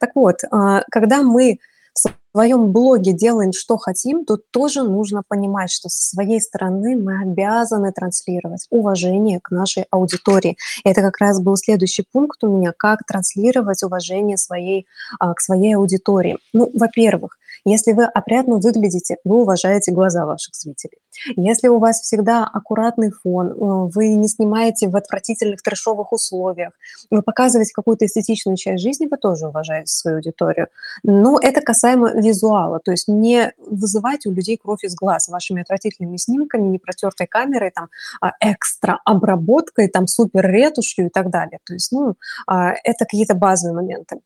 Так 0.00 0.10
вот, 0.14 0.40
а, 0.50 0.82
когда 0.90 1.11
когда 1.12 1.22
мы 1.22 1.58
в 1.94 2.08
своем 2.32 2.72
блоге 2.72 3.12
делаем, 3.12 3.52
что 3.52 3.76
хотим, 3.76 4.24
то 4.24 4.38
тоже 4.38 4.82
нужно 4.82 5.22
понимать, 5.28 5.70
что 5.70 5.90
со 5.90 6.14
своей 6.14 6.40
стороны 6.40 6.96
мы 6.96 7.20
обязаны 7.20 7.92
транслировать 7.92 8.66
уважение 8.70 9.38
к 9.40 9.50
нашей 9.50 9.84
аудитории. 9.90 10.56
И 10.84 10.88
это 10.88 11.02
как 11.02 11.18
раз 11.18 11.38
был 11.38 11.56
следующий 11.56 12.06
пункт 12.10 12.42
у 12.44 12.48
меня, 12.48 12.72
как 12.74 13.00
транслировать 13.06 13.82
уважение 13.82 14.38
своей, 14.38 14.86
а, 15.18 15.34
к 15.34 15.40
своей 15.40 15.76
аудитории. 15.76 16.38
Ну, 16.54 16.70
во-первых, 16.72 17.36
Если 17.64 17.92
вы 17.92 18.04
опрятно 18.04 18.56
выглядите, 18.56 19.16
вы 19.24 19.42
уважаете 19.42 19.92
глаза 19.92 20.26
ваших 20.26 20.54
зрителей. 20.54 20.98
Если 21.36 21.68
у 21.68 21.78
вас 21.78 22.00
всегда 22.00 22.44
аккуратный 22.44 23.12
фон, 23.12 23.50
э, 23.50 23.54
вы 23.94 24.14
не 24.14 24.28
снимаете 24.28 24.88
в 24.88 24.96
отвратительных 24.96 25.62
трэшовых 25.62 26.12
условиях, 26.12 26.72
вы 27.10 27.22
показываете 27.22 27.72
какую-то 27.72 28.06
эстетичную 28.06 28.56
часть 28.56 28.82
жизни, 28.82 29.06
вы 29.08 29.16
тоже 29.16 29.46
уважаете 29.46 29.92
свою 29.92 30.16
аудиторию. 30.16 30.68
Но 31.04 31.38
это 31.40 31.60
касаемо 31.60 32.12
визуала, 32.12 32.80
то 32.80 32.90
есть 32.90 33.06
не 33.06 33.52
вызывайте 33.58 34.28
у 34.28 34.32
людей 34.32 34.56
кровь 34.56 34.82
из 34.82 34.94
глаз 34.94 35.28
вашими 35.28 35.62
отвратительными 35.62 36.16
снимками, 36.16 36.68
не 36.68 36.78
протертой 36.78 37.26
камерой, 37.26 37.70
там, 37.70 37.88
а, 38.20 38.32
экстра 38.40 39.00
обработкой, 39.04 39.88
там, 39.88 40.06
супер 40.08 40.46
ретушью 40.50 41.06
и 41.06 41.08
так 41.10 41.30
далее. 41.30 41.58
То 41.64 41.74
есть, 41.74 41.92
ну, 41.92 42.14
а, 42.46 42.72
это 42.84 43.04
какие-то 43.04 43.34
базовые 43.34 43.76
моменты. 43.76 44.20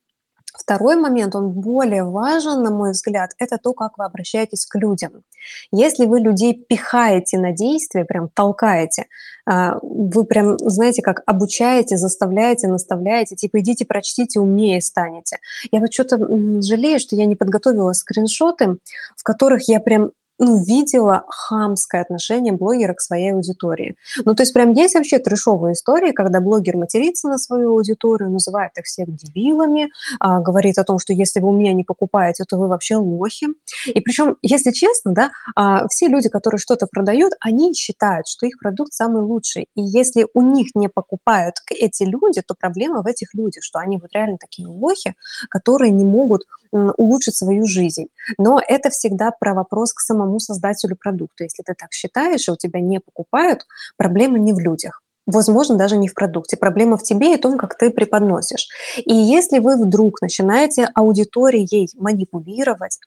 Второй 0.58 0.96
момент, 0.96 1.34
он 1.34 1.50
более 1.50 2.04
важен, 2.04 2.62
на 2.62 2.70
мой 2.70 2.92
взгляд, 2.92 3.30
это 3.38 3.58
то, 3.58 3.72
как 3.72 3.98
вы 3.98 4.04
обращаетесь 4.04 4.66
к 4.66 4.76
людям. 4.76 5.22
Если 5.70 6.06
вы 6.06 6.20
людей 6.20 6.54
пихаете 6.54 7.38
на 7.38 7.52
действие, 7.52 8.04
прям 8.04 8.28
толкаете, 8.28 9.06
а, 9.44 9.78
вы 9.82 10.24
прям, 10.24 10.58
знаете, 10.58 11.02
как 11.02 11.22
обучаете, 11.26 11.96
заставляете, 11.96 12.68
наставляете, 12.68 13.36
типа 13.36 13.60
идите 13.60 13.84
прочтите, 13.84 14.40
умнее 14.40 14.80
станете. 14.80 15.38
Я 15.70 15.80
вот 15.80 15.92
что-то 15.92 16.18
жалею, 16.62 16.98
что 16.98 17.16
я 17.16 17.26
не 17.26 17.36
подготовила 17.36 17.92
скриншоты, 17.92 18.78
в 19.16 19.22
которых 19.22 19.68
я 19.68 19.80
прям 19.80 20.10
ну, 20.38 20.62
видела 20.62 21.24
хамское 21.28 22.02
отношение 22.02 22.52
блогера 22.52 22.94
к 22.94 23.00
своей 23.00 23.32
аудитории. 23.32 23.96
Ну, 24.24 24.34
то 24.34 24.42
есть 24.42 24.52
прям 24.52 24.72
есть 24.72 24.94
вообще 24.94 25.18
трешовые 25.18 25.72
истории, 25.72 26.12
когда 26.12 26.40
блогер 26.40 26.76
матерится 26.76 27.28
на 27.28 27.38
свою 27.38 27.72
аудиторию, 27.72 28.30
называет 28.30 28.72
их 28.76 28.84
всех 28.84 29.14
дебилами, 29.14 29.90
а, 30.20 30.40
говорит 30.40 30.78
о 30.78 30.84
том, 30.84 30.98
что 30.98 31.12
если 31.12 31.40
вы 31.40 31.48
у 31.48 31.52
меня 31.52 31.72
не 31.72 31.84
покупаете, 31.84 32.44
то 32.44 32.58
вы 32.58 32.68
вообще 32.68 32.96
лохи. 32.96 33.48
И 33.86 34.00
причем, 34.00 34.36
если 34.42 34.70
честно, 34.70 35.12
да, 35.12 35.30
а, 35.54 35.88
все 35.88 36.08
люди, 36.08 36.28
которые 36.28 36.58
что-то 36.58 36.86
продают, 36.86 37.32
они 37.40 37.74
считают, 37.74 38.26
что 38.28 38.46
их 38.46 38.58
продукт 38.58 38.92
самый 38.92 39.22
лучший. 39.22 39.68
И 39.74 39.82
если 39.82 40.26
у 40.34 40.42
них 40.42 40.74
не 40.74 40.88
покупают 40.88 41.56
эти 41.70 42.04
люди, 42.04 42.42
то 42.42 42.54
проблема 42.58 43.02
в 43.02 43.06
этих 43.06 43.34
людях, 43.34 43.62
что 43.64 43.78
они 43.78 43.98
вот 43.98 44.10
реально 44.12 44.38
такие 44.38 44.68
лохи, 44.68 45.14
которые 45.48 45.90
не 45.90 46.04
могут 46.04 46.44
улучшить 46.72 47.36
свою 47.36 47.66
жизнь. 47.66 48.06
Но 48.38 48.60
это 48.66 48.90
всегда 48.90 49.30
про 49.30 49.54
вопрос 49.54 49.92
к 49.92 50.00
самому 50.00 50.38
создателю 50.38 50.96
продукта. 50.96 51.44
Если 51.44 51.62
ты 51.62 51.74
так 51.74 51.92
считаешь, 51.92 52.48
и 52.48 52.50
у 52.50 52.56
тебя 52.56 52.80
не 52.80 53.00
покупают, 53.00 53.66
проблема 53.96 54.38
не 54.38 54.52
в 54.52 54.58
людях. 54.58 55.02
Возможно, 55.26 55.76
даже 55.76 55.96
не 55.96 56.08
в 56.08 56.14
продукте. 56.14 56.56
Проблема 56.56 56.96
в 56.96 57.02
тебе 57.02 57.34
и 57.34 57.36
том, 57.36 57.58
как 57.58 57.76
ты 57.76 57.90
преподносишь. 57.90 58.68
И 58.96 59.14
если 59.14 59.58
вы 59.58 59.76
вдруг 59.76 60.20
начинаете 60.20 60.88
аудиторией 60.94 61.88
манипулировать, 61.96 62.98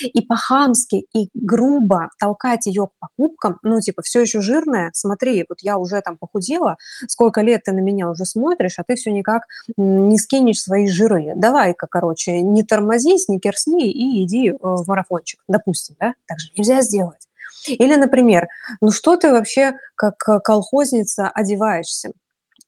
и 0.00 0.20
по-хамски, 0.22 1.06
и 1.14 1.28
грубо 1.34 2.10
толкать 2.18 2.66
ее 2.66 2.88
к 2.88 2.90
покупкам, 2.98 3.58
ну, 3.62 3.80
типа, 3.80 4.02
все 4.02 4.22
еще 4.22 4.40
жирная, 4.40 4.90
смотри, 4.94 5.44
вот 5.48 5.58
я 5.60 5.78
уже 5.78 6.00
там 6.00 6.16
похудела, 6.16 6.76
сколько 7.08 7.40
лет 7.40 7.62
ты 7.64 7.72
на 7.72 7.80
меня 7.80 8.08
уже 8.10 8.24
смотришь, 8.24 8.78
а 8.78 8.84
ты 8.84 8.96
все 8.96 9.12
никак 9.12 9.42
не 9.76 10.18
скинешь 10.18 10.60
свои 10.60 10.88
жиры. 10.88 11.32
Давай-ка, 11.36 11.86
короче, 11.90 12.40
не 12.40 12.62
тормозись, 12.62 13.28
не 13.28 13.38
керсни 13.38 13.90
и 13.90 14.24
иди 14.24 14.50
э, 14.50 14.56
в 14.60 14.84
марафончик, 14.86 15.40
допустим, 15.48 15.96
да? 15.98 16.14
Так 16.26 16.38
же 16.40 16.50
нельзя 16.56 16.82
сделать. 16.82 17.28
Или, 17.66 17.94
например, 17.94 18.48
ну 18.80 18.90
что 18.90 19.16
ты 19.16 19.30
вообще 19.30 19.78
как 19.96 20.18
колхозница 20.18 21.28
одеваешься? 21.28 22.12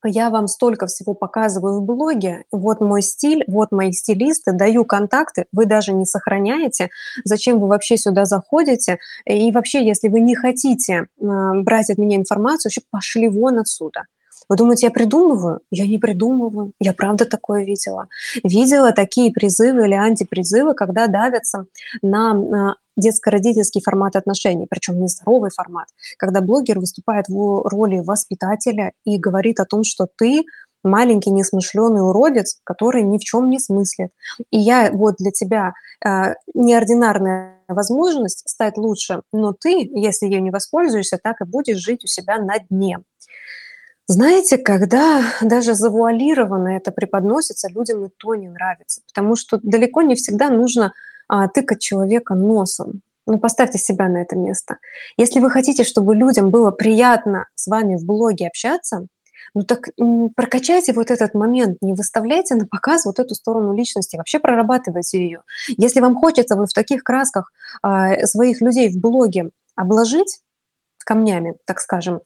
Я 0.06 0.30
вам 0.30 0.48
столько 0.48 0.86
всего 0.86 1.14
показываю 1.14 1.80
в 1.80 1.84
блоге, 1.84 2.44
вот 2.50 2.80
мой 2.80 3.02
стиль, 3.02 3.44
вот 3.46 3.72
мои 3.72 3.92
стилисты, 3.92 4.52
даю 4.52 4.84
контакты, 4.84 5.46
вы 5.52 5.66
даже 5.66 5.92
не 5.92 6.06
сохраняете, 6.06 6.90
зачем 7.25 7.60
вы 7.60 7.68
вообще 7.68 7.96
сюда 7.96 8.25
заходите, 8.25 8.98
и 9.25 9.50
вообще, 9.52 9.86
если 9.86 10.08
вы 10.08 10.20
не 10.20 10.34
хотите 10.34 11.06
брать 11.18 11.90
от 11.90 11.98
меня 11.98 12.16
информацию, 12.16 12.70
вообще 12.70 12.82
пошли 12.90 13.28
вон 13.28 13.58
отсюда. 13.58 14.04
Вы 14.48 14.56
думаете, 14.56 14.86
я 14.86 14.92
придумываю? 14.92 15.58
Я 15.72 15.88
не 15.88 15.98
придумываю. 15.98 16.70
Я 16.78 16.92
правда 16.92 17.25
такое 17.25 17.64
видела. 17.64 18.06
Видела 18.44 18.92
такие 18.92 19.32
призывы 19.32 19.86
или 19.86 19.94
антипризывы, 19.94 20.75
когда 20.75 21.08
давятся 21.08 21.66
на 22.00 22.76
детско-родительский 22.96 23.82
формат 23.82 24.16
отношений, 24.16 24.66
причем 24.68 25.00
нездоровый 25.00 25.50
формат, 25.50 25.88
когда 26.18 26.40
блогер 26.40 26.78
выступает 26.78 27.28
в 27.28 27.68
роли 27.68 27.98
воспитателя 27.98 28.92
и 29.04 29.18
говорит 29.18 29.60
о 29.60 29.66
том, 29.66 29.84
что 29.84 30.06
ты 30.16 30.44
маленький 30.86 31.30
несмышленый 31.30 32.00
уродец, 32.00 32.60
который 32.64 33.02
ни 33.02 33.18
в 33.18 33.22
чем 33.22 33.50
не 33.50 33.58
смыслит. 33.58 34.10
И 34.50 34.58
я 34.58 34.90
вот 34.92 35.16
для 35.18 35.32
тебя 35.32 35.74
э, 36.04 36.34
неординарная 36.54 37.56
возможность 37.68 38.48
стать 38.48 38.76
лучше, 38.76 39.22
но 39.32 39.52
ты, 39.52 39.90
если 39.92 40.26
ее 40.26 40.40
не 40.40 40.50
воспользуешься, 40.50 41.18
так 41.22 41.40
и 41.40 41.44
будешь 41.44 41.78
жить 41.78 42.04
у 42.04 42.06
себя 42.06 42.38
на 42.38 42.58
дне. 42.58 43.00
Знаете, 44.08 44.56
когда 44.56 45.24
даже 45.42 45.74
завуалированно 45.74 46.68
это 46.68 46.92
преподносится, 46.92 47.68
людям 47.68 48.04
и 48.04 48.08
то 48.16 48.36
не 48.36 48.48
нравится, 48.48 49.00
потому 49.08 49.34
что 49.34 49.58
далеко 49.60 50.02
не 50.02 50.14
всегда 50.14 50.48
нужно 50.48 50.92
а, 51.28 51.49
тыкать 51.49 51.80
человека 51.80 52.35
носом. 52.35 53.02
Ну, 53.26 53.38
поставьте 53.38 53.78
себя 53.78 54.09
на 54.09 54.18
это 54.18 54.37
место. 54.37 54.78
Если 55.16 55.40
вы 55.40 55.50
хотите, 55.50 55.83
чтобы 55.83 56.14
людям 56.14 56.50
было 56.50 56.71
приятно 56.71 57.47
с 57.56 57.66
вами 57.66 57.97
в 57.97 58.04
блоге 58.04 58.47
общаться, 58.47 59.09
ну 59.54 59.64
так 59.64 59.88
прокачайте 60.37 60.92
вот 60.92 61.11
этот 61.11 61.35
момент, 61.35 61.78
не 61.80 61.95
выставляйте 61.95 62.54
на 62.54 62.66
показ 62.66 63.06
вот 63.06 63.18
эту 63.18 63.35
сторону 63.35 63.75
личности, 63.75 64.16
вообще 64.16 64.38
прорабатывайте 64.38 65.18
ее. 65.18 65.42
Если 65.68 66.00
вам 66.00 66.14
хочется 66.16 66.56
вы 66.56 66.66
в 66.66 66.73
таких 66.73 67.02
красках 67.02 67.50
э, 67.83 68.26
своих 68.26 68.61
людей 68.61 68.90
в 68.90 69.00
блоге 69.00 69.50
обложить 69.75 70.40
камнями, 71.06 71.56
так 71.64 71.80
скажем, 71.80 72.21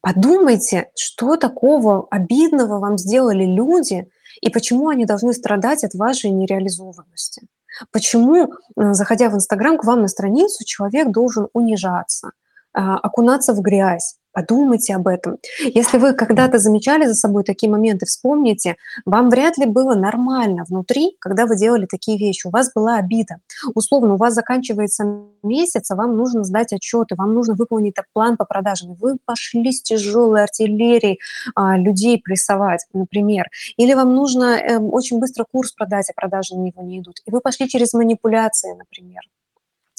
подумайте, 0.00 0.90
что 0.94 1.36
такого 1.36 2.06
обидного 2.10 2.78
вам 2.78 2.98
сделали 2.98 3.44
люди 3.44 4.06
и 4.40 4.50
почему 4.50 4.88
они 4.88 5.06
должны 5.06 5.32
страдать 5.32 5.84
от 5.84 5.94
вашей 5.94 6.30
нереализованности. 6.30 7.48
Почему, 7.90 8.52
э, 8.76 8.92
заходя 8.94 9.28
в 9.28 9.34
Инстаграм, 9.34 9.78
к 9.78 9.84
вам 9.84 10.02
на 10.02 10.08
страницу 10.08 10.64
человек 10.64 11.10
должен 11.10 11.48
унижаться, 11.52 12.32
а, 12.72 12.98
окунаться 12.98 13.52
в 13.52 13.60
грязь, 13.60 14.16
Подумайте 14.34 14.96
об 14.96 15.06
этом. 15.06 15.38
Если 15.60 15.96
вы 15.96 16.12
когда-то 16.12 16.58
замечали 16.58 17.06
за 17.06 17.14
собой 17.14 17.44
такие 17.44 17.70
моменты, 17.70 18.04
вспомните, 18.04 18.76
вам 19.06 19.30
вряд 19.30 19.56
ли 19.58 19.66
было 19.66 19.94
нормально 19.94 20.64
внутри, 20.68 21.16
когда 21.20 21.46
вы 21.46 21.56
делали 21.56 21.86
такие 21.86 22.18
вещи. 22.18 22.48
У 22.48 22.50
вас 22.50 22.72
была 22.74 22.96
обида. 22.96 23.36
Условно, 23.74 24.14
у 24.14 24.16
вас 24.16 24.34
заканчивается 24.34 25.04
месяц, 25.44 25.88
а 25.90 25.94
вам 25.94 26.16
нужно 26.16 26.42
сдать 26.42 26.72
отчеты, 26.72 27.14
вам 27.14 27.32
нужно 27.32 27.54
выполнить 27.54 27.94
план 28.12 28.36
по 28.36 28.44
продажам. 28.44 28.94
Вы 28.94 29.18
пошли 29.24 29.70
с 29.70 29.80
тяжелой 29.82 30.42
артиллерией 30.42 31.20
а, 31.54 31.78
людей 31.78 32.20
прессовать, 32.20 32.84
например. 32.92 33.46
Или 33.76 33.94
вам 33.94 34.14
нужно 34.14 34.58
э, 34.58 34.78
очень 34.78 35.20
быстро 35.20 35.44
курс 35.50 35.70
продать, 35.70 36.10
а 36.10 36.12
продажи 36.20 36.56
на 36.56 36.62
него 36.62 36.82
не 36.82 36.98
идут. 36.98 37.20
И 37.24 37.30
вы 37.30 37.40
пошли 37.40 37.68
через 37.68 37.92
манипуляции, 37.92 38.72
например 38.72 39.20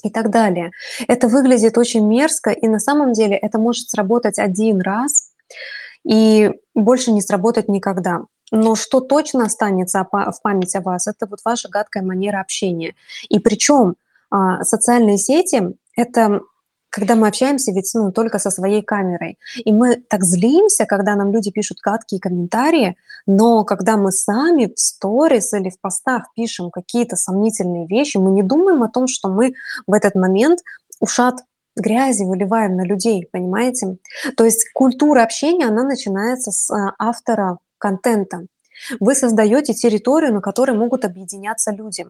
и 0.06 0.10
так 0.12 0.30
далее. 0.30 0.72
Это 1.08 1.28
выглядит 1.28 1.78
очень 1.78 2.06
мерзко, 2.08 2.52
и 2.52 2.68
на 2.68 2.80
самом 2.80 3.14
деле 3.14 3.36
это 3.36 3.58
может 3.58 3.90
сработать 3.90 4.38
один 4.38 4.80
раз 4.82 5.32
и 6.08 6.52
больше 6.76 7.12
не 7.12 7.22
сработать 7.22 7.68
никогда. 7.68 8.22
Но 8.52 8.76
что 8.76 9.00
точно 9.00 9.46
останется 9.46 10.08
в 10.12 10.42
памяти 10.44 10.78
о 10.78 10.82
вас, 10.82 11.08
это 11.08 11.26
вот 11.26 11.40
ваша 11.44 11.70
гадкая 11.70 12.04
манера 12.04 12.40
общения. 12.40 12.94
И 13.30 13.40
причем 13.40 13.96
а, 14.30 14.64
социальные 14.64 15.18
сети– 15.18 15.76
это 15.98 16.42
когда 16.96 17.16
мы 17.16 17.28
общаемся 17.28 17.74
ведь 17.74 17.92
ну, 17.94 18.14
только 18.14 18.40
со 18.40 18.50
своей 18.50 18.82
камерой. 18.82 19.38
И 19.58 19.74
мы 19.74 19.98
так 19.98 20.24
злимся, 20.24 20.86
когда 20.86 21.16
нам 21.16 21.34
люди 21.34 21.52
пишут 21.52 21.80
гадкие 21.84 22.22
комментарии, 22.22 22.96
но 23.26 23.66
когда 23.66 23.98
мы 23.98 24.14
сами 24.14 24.72
в 24.74 24.80
сторис 24.80 25.52
или 25.52 25.70
в 25.70 25.80
постах 25.82 26.24
пишем 26.36 26.72
какие-то 26.72 27.18
сомнительные 27.18 27.86
вещи, 27.86 28.16
мы 28.16 28.32
не 28.32 28.44
думаем 28.44 28.82
о 28.82 28.90
том, 28.90 29.08
что 29.08 29.28
мы 29.28 29.56
в 29.86 29.92
этот 29.92 30.16
момент 30.16 30.62
ушат 31.02 31.42
грязи 31.76 32.24
выливаем 32.24 32.78
на 32.78 32.86
людей, 32.86 33.28
понимаете? 33.30 33.98
То 34.38 34.46
есть 34.46 34.70
культура 34.74 35.22
общения, 35.24 35.66
она 35.66 35.84
начинается 35.84 36.52
с 36.52 36.72
а, 36.72 36.94
автора 36.98 37.58
контента. 37.78 38.46
Вы 39.02 39.16
создаете 39.16 39.74
территорию, 39.74 40.34
на 40.34 40.40
которой 40.40 40.78
могут 40.78 41.04
объединяться 41.04 41.72
люди. 41.72 42.06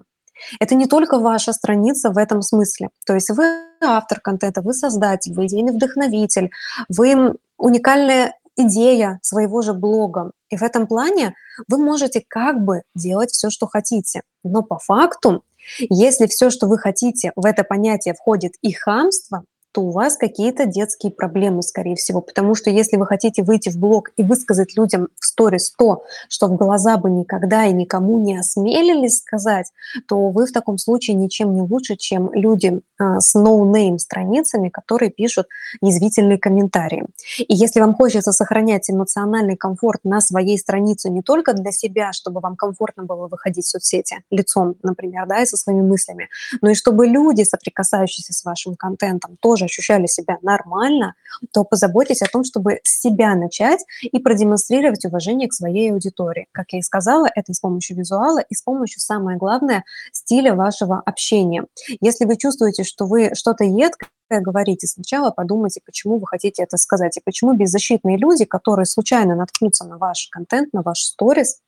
Это 0.59 0.75
не 0.75 0.85
только 0.85 1.17
ваша 1.17 1.53
страница 1.53 2.11
в 2.11 2.17
этом 2.17 2.41
смысле. 2.41 2.89
То 3.05 3.15
есть 3.15 3.29
вы 3.29 3.45
автор 3.85 4.19
контента, 4.19 4.61
вы 4.61 4.73
создатель, 4.73 5.33
вы 5.33 5.47
идейный 5.47 5.73
вдохновитель, 5.73 6.51
вы 6.89 7.35
уникальная 7.57 8.33
идея 8.55 9.19
своего 9.21 9.61
же 9.61 9.73
блога. 9.73 10.31
И 10.49 10.57
в 10.57 10.63
этом 10.63 10.87
плане 10.87 11.35
вы 11.67 11.77
можете 11.77 12.23
как 12.27 12.63
бы 12.63 12.83
делать 12.93 13.31
все, 13.31 13.49
что 13.49 13.67
хотите. 13.67 14.21
Но 14.43 14.61
по 14.61 14.77
факту, 14.77 15.43
если 15.79 16.27
все, 16.27 16.49
что 16.49 16.67
вы 16.67 16.77
хотите, 16.77 17.31
в 17.35 17.45
это 17.45 17.63
понятие 17.63 18.13
входит 18.13 18.53
и 18.61 18.71
хамство, 18.71 19.43
то 19.75 19.81
у 19.81 19.91
вас 19.91 20.15
какие-то 20.15 20.65
детские 20.65 21.11
проблемы, 21.11 21.61
скорее 21.61 21.97
всего. 21.97 22.21
Потому 22.21 22.55
что 22.55 22.69
если 22.69 22.95
вы 22.95 23.05
хотите 23.05 23.43
выйти 23.43 23.67
в 23.67 23.77
блог 23.77 24.11
и 24.15 24.23
высказать 24.23 24.77
людям 24.77 25.09
в 25.19 25.25
сторис 25.25 25.73
то, 25.77 26.05
что 26.29 26.47
в 26.47 26.55
глаза 26.55 26.95
бы 26.95 27.09
никогда 27.09 27.65
и 27.65 27.73
никому 27.73 28.17
не 28.17 28.37
осмелились 28.37 29.17
сказать, 29.17 29.73
то 30.07 30.29
вы 30.29 30.45
в 30.45 30.53
таком 30.53 30.77
случае 30.77 31.17
ничем 31.17 31.53
не 31.53 31.61
лучше, 31.61 31.97
чем 31.97 32.31
люди 32.33 32.79
а, 32.97 33.19
с 33.19 33.33
no 33.33 33.55
name 33.55 33.99
страницами, 33.99 34.69
которые 34.69 35.11
пишут 35.11 35.47
язвительные 35.81 36.37
комментарии. 36.37 37.03
И 37.37 37.53
если 37.53 37.81
вам 37.81 37.95
хочется 37.95 38.31
сохранять 38.31 38.89
эмоциональный 38.89 39.57
комфорт 39.57 39.99
на 40.05 40.21
своей 40.21 40.57
странице 40.57 41.09
не 41.09 41.21
только 41.21 41.51
для 41.53 41.73
себя, 41.73 42.13
чтобы 42.13 42.39
вам 42.39 42.55
комфортно 42.55 43.03
было 43.03 43.27
выходить 43.27 43.65
в 43.65 43.69
соцсети 43.69 44.23
лицом, 44.31 44.75
например, 44.83 45.27
да, 45.27 45.41
и 45.41 45.45
со 45.45 45.57
своими 45.57 45.81
мыслями, 45.81 46.29
но 46.61 46.69
и 46.69 46.75
чтобы 46.75 47.07
люди, 47.07 47.43
соприкасающиеся 47.43 48.31
с 48.31 48.45
вашим 48.45 48.77
контентом, 48.77 49.35
тоже 49.41 49.64
ощущали 49.65 50.07
себя 50.07 50.37
нормально, 50.41 51.15
то 51.53 51.63
позаботьтесь 51.63 52.21
о 52.21 52.27
том, 52.27 52.43
чтобы 52.43 52.79
с 52.83 53.01
себя 53.01 53.35
начать 53.35 53.83
и 54.01 54.19
продемонстрировать 54.19 55.05
уважение 55.05 55.47
к 55.47 55.53
своей 55.53 55.91
аудитории. 55.91 56.47
Как 56.51 56.73
я 56.73 56.79
и 56.79 56.81
сказала, 56.81 57.27
это 57.33 57.51
и 57.51 57.53
с 57.53 57.59
помощью 57.59 57.97
визуала, 57.97 58.39
и 58.39 58.53
с 58.53 58.61
помощью, 58.61 58.99
самое 58.99 59.37
главное, 59.37 59.83
стиля 60.11 60.55
вашего 60.55 61.01
общения. 61.05 61.65
Если 62.01 62.25
вы 62.25 62.37
чувствуете, 62.37 62.83
что 62.83 63.05
вы 63.05 63.31
что-то 63.35 63.63
едкое, 63.63 64.09
говорите, 64.29 64.87
сначала 64.87 65.31
подумайте, 65.31 65.81
почему 65.85 66.17
вы 66.17 66.27
хотите 66.27 66.63
это 66.63 66.77
сказать, 66.77 67.17
и 67.17 67.21
почему 67.23 67.53
беззащитные 67.53 68.17
люди, 68.17 68.45
которые 68.45 68.85
случайно 68.85 69.35
наткнутся 69.35 69.85
на 69.85 69.97
ваш 69.97 70.29
контент, 70.31 70.73
на 70.73 70.81
ваш 70.81 70.99
сторис, 70.99 71.59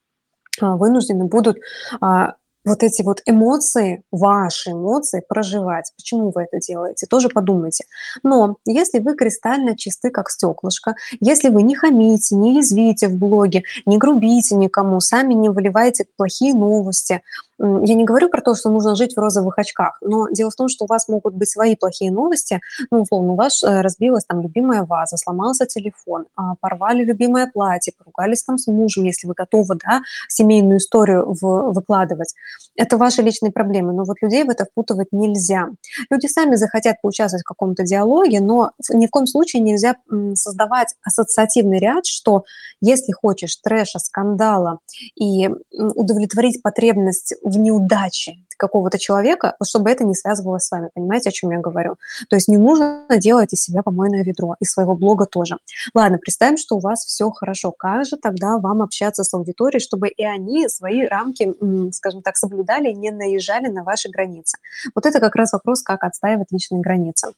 а, 0.62 0.76
вынуждены 0.76 1.26
будут 1.26 1.58
а, 2.02 2.36
вот 2.68 2.84
эти 2.84 3.02
вот 3.02 3.22
эмоции, 3.26 4.04
ваши 4.12 4.72
эмоции 4.72 5.24
проживать. 5.28 5.92
Почему 5.96 6.32
вы 6.34 6.44
это 6.44 6.60
делаете? 6.60 7.08
Тоже 7.08 7.30
подумайте. 7.30 7.86
Но 8.24 8.58
если 8.66 9.00
вы 9.00 9.16
кристально 9.16 9.78
чисты, 9.78 10.10
как 10.10 10.30
стеклышко, 10.30 10.96
если 11.20 11.50
вы 11.50 11.64
не 11.64 11.76
хамите, 11.76 12.36
не 12.36 12.58
язвите 12.58 13.08
в 13.08 13.16
блоге, 13.16 13.64
не 13.86 13.98
грубите 13.98 14.56
никому, 14.56 15.00
сами 15.00 15.34
не 15.34 15.50
выливаете 15.50 16.06
плохие 16.18 16.54
новости, 16.54 17.22
я 17.60 17.96
не 17.96 18.06
говорю 18.06 18.30
про 18.30 18.42
то, 18.42 18.54
что 18.54 18.70
нужно 18.70 18.96
жить 18.96 19.16
в 19.16 19.20
розовых 19.20 19.58
очках, 19.58 19.98
но 20.02 20.30
дело 20.30 20.52
в 20.52 20.56
том, 20.56 20.70
что 20.70 20.86
у 20.86 20.88
вас 20.88 21.08
могут 21.08 21.34
быть 21.34 21.50
свои 21.50 21.76
плохие 21.76 22.12
новости. 22.12 22.62
Ну, 22.92 23.02
условно, 23.02 23.34
у 23.34 23.36
вас 23.36 23.64
э, 23.64 23.82
разбилась 23.82 24.26
там 24.26 24.42
любимая 24.42 24.84
ваза, 24.84 25.18
сломался 25.18 25.66
телефон, 25.66 26.26
а, 26.36 26.54
порвали 26.60 27.04
любимое 27.04 27.50
платье, 27.52 27.94
поругались 27.98 28.44
там 28.44 28.60
с 28.60 28.68
мужем, 28.68 29.06
если 29.06 29.28
вы 29.28 29.34
готовы, 29.34 29.76
да, 29.84 30.02
семейную 30.28 30.78
историю 30.78 31.36
в, 31.42 31.72
выкладывать. 31.72 32.36
Это 32.76 32.98
ваши 32.98 33.22
личные 33.22 33.52
проблемы, 33.52 33.94
но 33.94 34.04
вот 34.04 34.18
людей 34.22 34.44
в 34.44 34.50
это 34.50 34.66
впутывать 34.66 35.08
нельзя. 35.12 35.68
Люди 36.10 36.28
сами 36.28 36.56
захотят 36.56 37.02
поучаствовать 37.02 37.44
в 37.44 37.48
каком-то 37.48 37.84
диалоге, 37.84 38.40
но 38.40 38.72
ни 38.90 39.08
в 39.08 39.10
коем 39.10 39.28
случае 39.28 39.62
нельзя 39.62 39.96
создавать 40.36 40.94
ассоциативный 41.04 41.80
ряд, 41.80 42.06
что 42.06 42.44
если 42.82 43.12
хочешь 43.12 43.56
трэша, 43.58 44.00
скандала 44.00 44.80
и 45.16 45.50
удовлетворить 45.72 46.62
потребность 46.62 47.34
в 47.44 47.58
неудаче 47.58 48.36
какого-то 48.58 49.00
человека, 49.00 49.56
чтобы 49.64 49.90
это 49.90 50.04
не 50.04 50.16
связывалось 50.16 50.66
с 50.66 50.72
вами. 50.72 50.90
Понимаете, 50.94 51.30
о 51.30 51.32
чем 51.32 51.52
я 51.52 51.60
говорю? 51.60 51.96
То 52.30 52.36
есть 52.36 52.48
не 52.48 52.58
нужно 52.58 53.06
делать 53.18 53.54
из 53.54 53.62
себя 53.62 53.84
помойное 53.84 54.24
ведро, 54.24 54.56
из 54.60 54.72
своего 54.72 54.96
блога 54.96 55.26
тоже. 55.26 55.58
Ладно, 55.94 56.18
представим, 56.18 56.58
что 56.58 56.76
у 56.76 56.80
вас 56.80 57.06
все 57.06 57.30
хорошо. 57.32 57.72
Как 57.72 58.06
же 58.06 58.18
тогда 58.18 58.58
вам 58.58 58.82
общаться 58.82 59.24
с 59.24 59.34
аудиторией, 59.34 59.80
чтобы 59.80 60.10
и 60.10 60.24
они 60.26 60.68
свои 60.70 61.06
рамки, 61.06 61.54
скажем 61.94 62.22
так, 62.22 62.38
соблюдали 62.38 62.90
и 62.90 62.96
не 62.96 63.12
наезжали 63.12 63.68
на 63.68 63.84
ваши 63.84 64.10
границы? 64.10 64.58
Вот 64.96 65.06
это 65.06 65.20
как 65.20 65.36
раз 65.36 65.54
вопрос, 65.54 65.82
как 65.84 66.04
отстаивать 66.04 66.52
личные 66.52 66.82
границы. 66.82 67.34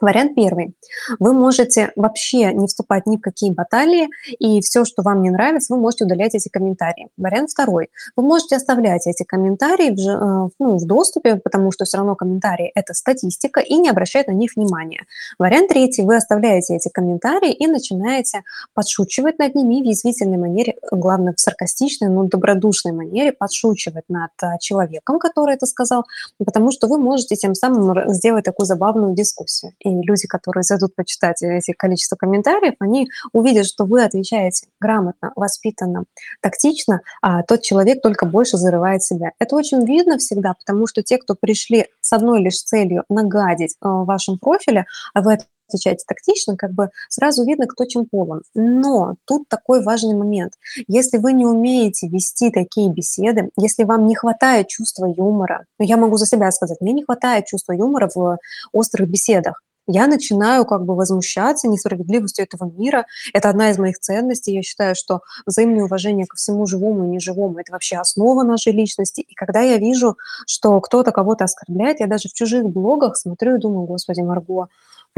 Вариант 0.00 0.36
первый. 0.36 0.74
Вы 1.18 1.32
можете 1.32 1.90
вообще 1.96 2.52
не 2.52 2.66
вступать 2.66 3.06
ни 3.06 3.16
в 3.16 3.20
какие 3.20 3.50
баталии, 3.50 4.08
и 4.38 4.60
все, 4.60 4.84
что 4.84 5.02
вам 5.02 5.22
не 5.22 5.30
нравится, 5.30 5.74
вы 5.74 5.80
можете 5.80 6.04
удалять 6.04 6.34
эти 6.34 6.48
комментарии. 6.48 7.08
Вариант 7.16 7.50
второй. 7.50 7.90
Вы 8.14 8.22
можете 8.22 8.56
оставлять 8.56 9.06
эти 9.06 9.24
комментарии 9.24 9.90
в, 9.90 9.98
э, 9.98 10.50
ну, 10.58 10.76
в 10.76 10.86
доступе, 10.86 11.36
потому 11.36 11.72
что 11.72 11.84
все 11.84 11.98
равно 11.98 12.14
комментарии– 12.14 12.70
это 12.74 12.94
статистика, 12.94 13.60
и 13.60 13.74
не 13.74 13.88
обращать 13.88 14.28
на 14.28 14.32
них 14.32 14.52
внимания. 14.54 15.04
Вариант 15.38 15.70
третий. 15.70 16.02
Вы 16.02 16.16
оставляете 16.16 16.76
эти 16.76 16.88
комментарии 16.88 17.52
и 17.52 17.66
начинаете 17.66 18.42
подшучивать 18.74 19.38
над 19.38 19.54
ними 19.54 19.82
в 19.82 19.86
язвительной 19.86 20.38
манере, 20.38 20.76
главное, 20.92 21.34
в 21.36 21.40
саркастичной, 21.40 22.08
но 22.08 22.24
добродушной 22.24 22.92
манере 22.92 23.32
подшучивать 23.32 24.04
над 24.08 24.30
э, 24.42 24.58
человеком, 24.60 25.18
который 25.18 25.54
это 25.54 25.66
сказал, 25.66 26.04
потому 26.44 26.70
что 26.70 26.86
вы 26.86 26.98
можете 26.98 27.34
тем 27.34 27.54
самым 27.54 28.12
сделать 28.12 28.44
такую 28.44 28.66
забавную 28.66 29.14
дискуссию 29.14 29.72
и 29.88 30.06
люди, 30.06 30.26
которые 30.26 30.62
зайдут 30.62 30.94
почитать 30.94 31.42
эти 31.42 31.72
количество 31.72 32.16
комментариев, 32.16 32.74
они 32.80 33.08
увидят, 33.32 33.66
что 33.66 33.84
вы 33.84 34.04
отвечаете 34.04 34.66
грамотно, 34.80 35.32
воспитанно, 35.36 36.04
тактично, 36.40 37.00
а 37.22 37.42
тот 37.42 37.62
человек 37.62 38.02
только 38.02 38.26
больше 38.26 38.56
зарывает 38.56 39.02
себя. 39.02 39.32
Это 39.38 39.56
очень 39.56 39.84
видно 39.84 40.18
всегда, 40.18 40.54
потому 40.54 40.86
что 40.86 41.02
те, 41.02 41.18
кто 41.18 41.34
пришли 41.34 41.86
с 42.00 42.12
одной 42.12 42.40
лишь 42.40 42.62
целью 42.62 43.04
нагадить 43.08 43.76
э, 43.82 43.88
в 43.88 44.04
вашем 44.04 44.38
профиле, 44.38 44.86
а 45.14 45.22
вы 45.22 45.38
отвечаете 45.68 46.04
тактично, 46.06 46.56
как 46.56 46.72
бы 46.72 46.90
сразу 47.08 47.44
видно, 47.44 47.66
кто 47.66 47.84
чем 47.84 48.06
полон. 48.06 48.42
Но 48.54 49.16
тут 49.26 49.48
такой 49.48 49.82
важный 49.82 50.14
момент. 50.14 50.54
Если 50.86 51.18
вы 51.18 51.32
не 51.32 51.46
умеете 51.46 52.08
вести 52.08 52.50
такие 52.50 52.90
беседы, 52.90 53.50
если 53.56 53.84
вам 53.84 54.06
не 54.06 54.14
хватает 54.14 54.68
чувства 54.68 55.06
юмора, 55.06 55.64
ну, 55.78 55.86
я 55.86 55.96
могу 55.96 56.16
за 56.16 56.26
себя 56.26 56.50
сказать, 56.50 56.80
мне 56.80 56.92
не 56.92 57.04
хватает 57.04 57.46
чувства 57.46 57.72
юмора 57.72 58.10
в 58.14 58.38
острых 58.72 59.08
беседах, 59.08 59.62
я 59.88 60.06
начинаю 60.06 60.64
как 60.64 60.84
бы 60.84 60.94
возмущаться 60.94 61.66
несправедливостью 61.66 62.44
этого 62.44 62.70
мира. 62.70 63.06
Это 63.32 63.48
одна 63.48 63.70
из 63.70 63.78
моих 63.78 63.98
ценностей. 63.98 64.54
Я 64.54 64.62
считаю, 64.62 64.94
что 64.94 65.22
взаимное 65.46 65.84
уважение 65.84 66.26
ко 66.26 66.36
всему 66.36 66.66
живому 66.66 67.06
и 67.06 67.08
неживому– 67.08 67.58
это 67.60 67.72
вообще 67.72 67.96
основа 67.96 68.42
нашей 68.42 68.72
личности. 68.72 69.22
И 69.22 69.34
когда 69.34 69.60
я 69.60 69.78
вижу, 69.78 70.16
что 70.46 70.78
кто-то 70.80 71.10
кого-то 71.10 71.44
оскорбляет, 71.44 72.00
я 72.00 72.06
даже 72.06 72.28
в 72.28 72.34
чужих 72.34 72.64
блогах 72.64 73.16
смотрю 73.16 73.56
и 73.56 73.60
думаю, 73.60 73.86
господи, 73.86 74.20
Марго, 74.20 74.68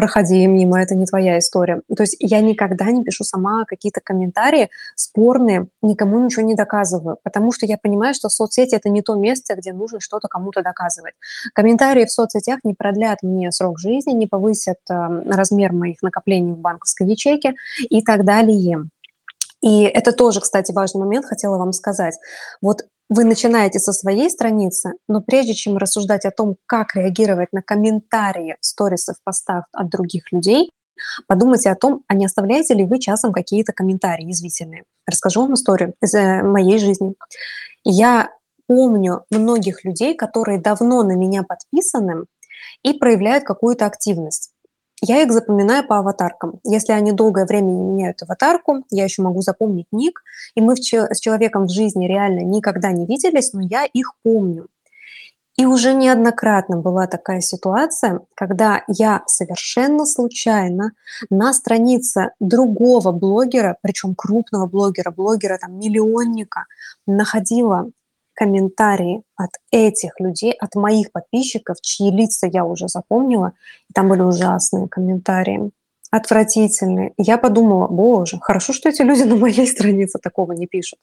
проходи 0.01 0.47
мимо, 0.47 0.81
это 0.81 0.95
не 0.95 1.05
твоя 1.05 1.39
история. 1.39 1.83
То 1.95 2.03
есть 2.03 2.17
я 2.21 2.41
никогда 2.41 2.87
не 2.87 3.05
пишу 3.05 3.23
сама 3.23 3.67
какие-то 3.67 4.01
комментарии 4.01 4.71
спорные, 4.97 5.67
никому 5.83 6.19
ничего 6.25 6.41
не 6.41 6.55
доказываю, 6.55 7.19
потому 7.23 7.53
что 7.53 7.67
я 7.67 7.77
понимаю, 7.77 8.15
что 8.15 8.31
соцсети– 8.31 8.75
это 8.77 8.89
не 8.89 9.03
то 9.03 9.15
место, 9.15 9.55
где 9.57 9.75
нужно 9.75 10.01
что-то 10.01 10.27
кому-то 10.27 10.63
доказывать. 10.63 11.13
Комментарии 11.55 12.07
в 12.07 12.11
соцсетях 12.11 12.61
не 12.65 12.73
продлят 12.73 13.19
мне 13.23 13.53
срок 13.53 13.79
жизни, 13.79 14.13
не 14.13 14.27
повысят 14.27 14.79
э, 14.89 14.95
размер 15.27 15.75
моих 15.75 16.01
накоплений 16.01 16.53
в 16.53 16.59
банковской 16.59 17.07
ячейке 17.07 17.53
и 17.79 18.01
так 18.01 18.25
далее. 18.25 18.89
И 19.61 19.83
это 19.83 20.13
тоже, 20.13 20.41
кстати, 20.41 20.73
важный 20.73 21.01
момент, 21.01 21.27
хотела 21.27 21.59
вам 21.59 21.75
сказать. 21.75 22.15
Вот 22.63 22.87
вы 23.11 23.25
начинаете 23.25 23.81
со 23.81 23.93
своей 23.93 24.31
страницы, 24.31 24.93
но 25.09 25.21
прежде 25.21 25.53
чем 25.53 25.77
рассуждать 25.77 26.25
о 26.25 26.31
том, 26.31 26.57
как 26.67 26.95
реагировать 26.95 27.53
на 27.53 27.61
комментарии 27.61 28.57
в 28.61 28.65
сторисах, 28.65 29.17
постах 29.25 29.65
от 29.73 29.91
других 29.91 30.31
людей, 30.33 30.71
подумайте 31.27 31.71
о 31.71 31.75
том, 31.75 32.05
а 32.07 32.15
не 32.15 32.25
оставляете 32.25 32.75
ли 32.75 32.85
вы 32.85 33.01
часом 33.01 33.33
какие-то 33.33 33.73
комментарии 33.73 34.27
язвительные. 34.27 34.85
Расскажу 35.07 35.43
вам 35.43 35.55
историю 35.55 35.95
из 36.01 36.15
э, 36.15 36.43
моей 36.45 36.79
жизни. 36.79 37.15
Я 37.83 38.31
помню 38.69 39.25
многих 39.31 39.85
людей, 39.85 40.15
которые 40.15 40.61
давно 40.61 41.03
на 41.03 41.17
меня 41.17 41.43
подписаны 41.43 42.27
и 42.85 42.93
проявляют 42.93 43.43
какую-то 43.43 43.87
активность. 43.87 44.50
Я 45.03 45.23
их 45.23 45.33
запоминаю 45.33 45.87
по 45.87 45.99
аватаркам. 45.99 46.61
Если 46.63 46.93
они 46.93 47.13
долгое 47.13 47.47
время 47.47 47.71
не 47.71 47.83
меняют 47.83 48.23
аватарку, 48.23 48.85
я 48.91 49.05
еще 49.05 49.23
могу 49.23 49.41
запомнить 49.41 49.87
ник, 49.93 50.23
и 50.55 50.61
мы 50.61 50.77
с 50.77 50.81
человеком 50.81 51.67
в 51.67 51.71
жизни 51.71 52.07
реально 52.07 52.41
никогда 52.41 52.93
не 52.93 53.07
виделись, 53.07 53.53
но 53.55 53.63
я 53.63 53.85
их 53.87 54.13
помню. 54.23 54.69
И 55.57 55.67
уже 55.67 55.93
неоднократно 55.93 56.79
была 56.79 57.07
такая 57.07 57.41
ситуация, 57.41 58.21
когда 58.35 58.83
я 58.89 59.23
совершенно 59.27 60.07
случайно 60.07 60.93
на 61.29 61.53
странице 61.53 62.31
другого 62.41 63.13
блогера, 63.13 63.77
причем 63.83 64.15
крупного 64.15 64.67
блогера, 64.67 65.11
блогера 65.11 65.59
там 65.59 65.79
миллионника, 65.79 66.65
находила 67.07 67.91
комментарии 68.35 69.23
от 69.37 69.51
этих 69.71 70.19
людей, 70.21 70.53
от 70.53 70.75
моих 70.75 71.13
подписчиков, 71.13 71.81
чьи 71.81 72.11
лица 72.11 72.47
я 72.47 72.65
уже 72.65 72.89
запомнила, 72.89 73.53
и 73.89 73.93
там 73.93 74.09
были 74.09 74.23
ужасные 74.23 74.89
комментарии, 74.89 75.71
отвратительные. 76.11 77.13
И 77.17 77.23
я 77.23 77.39
подумала, 77.39 77.89
боже, 77.89 78.39
хорошо, 78.41 78.73
что 78.73 78.89
эти 78.89 79.03
люди 79.03 79.23
на 79.23 79.37
моей 79.37 79.67
странице 79.67 80.19
такого 80.19 80.53
не 80.53 80.67
пишут. 80.67 80.99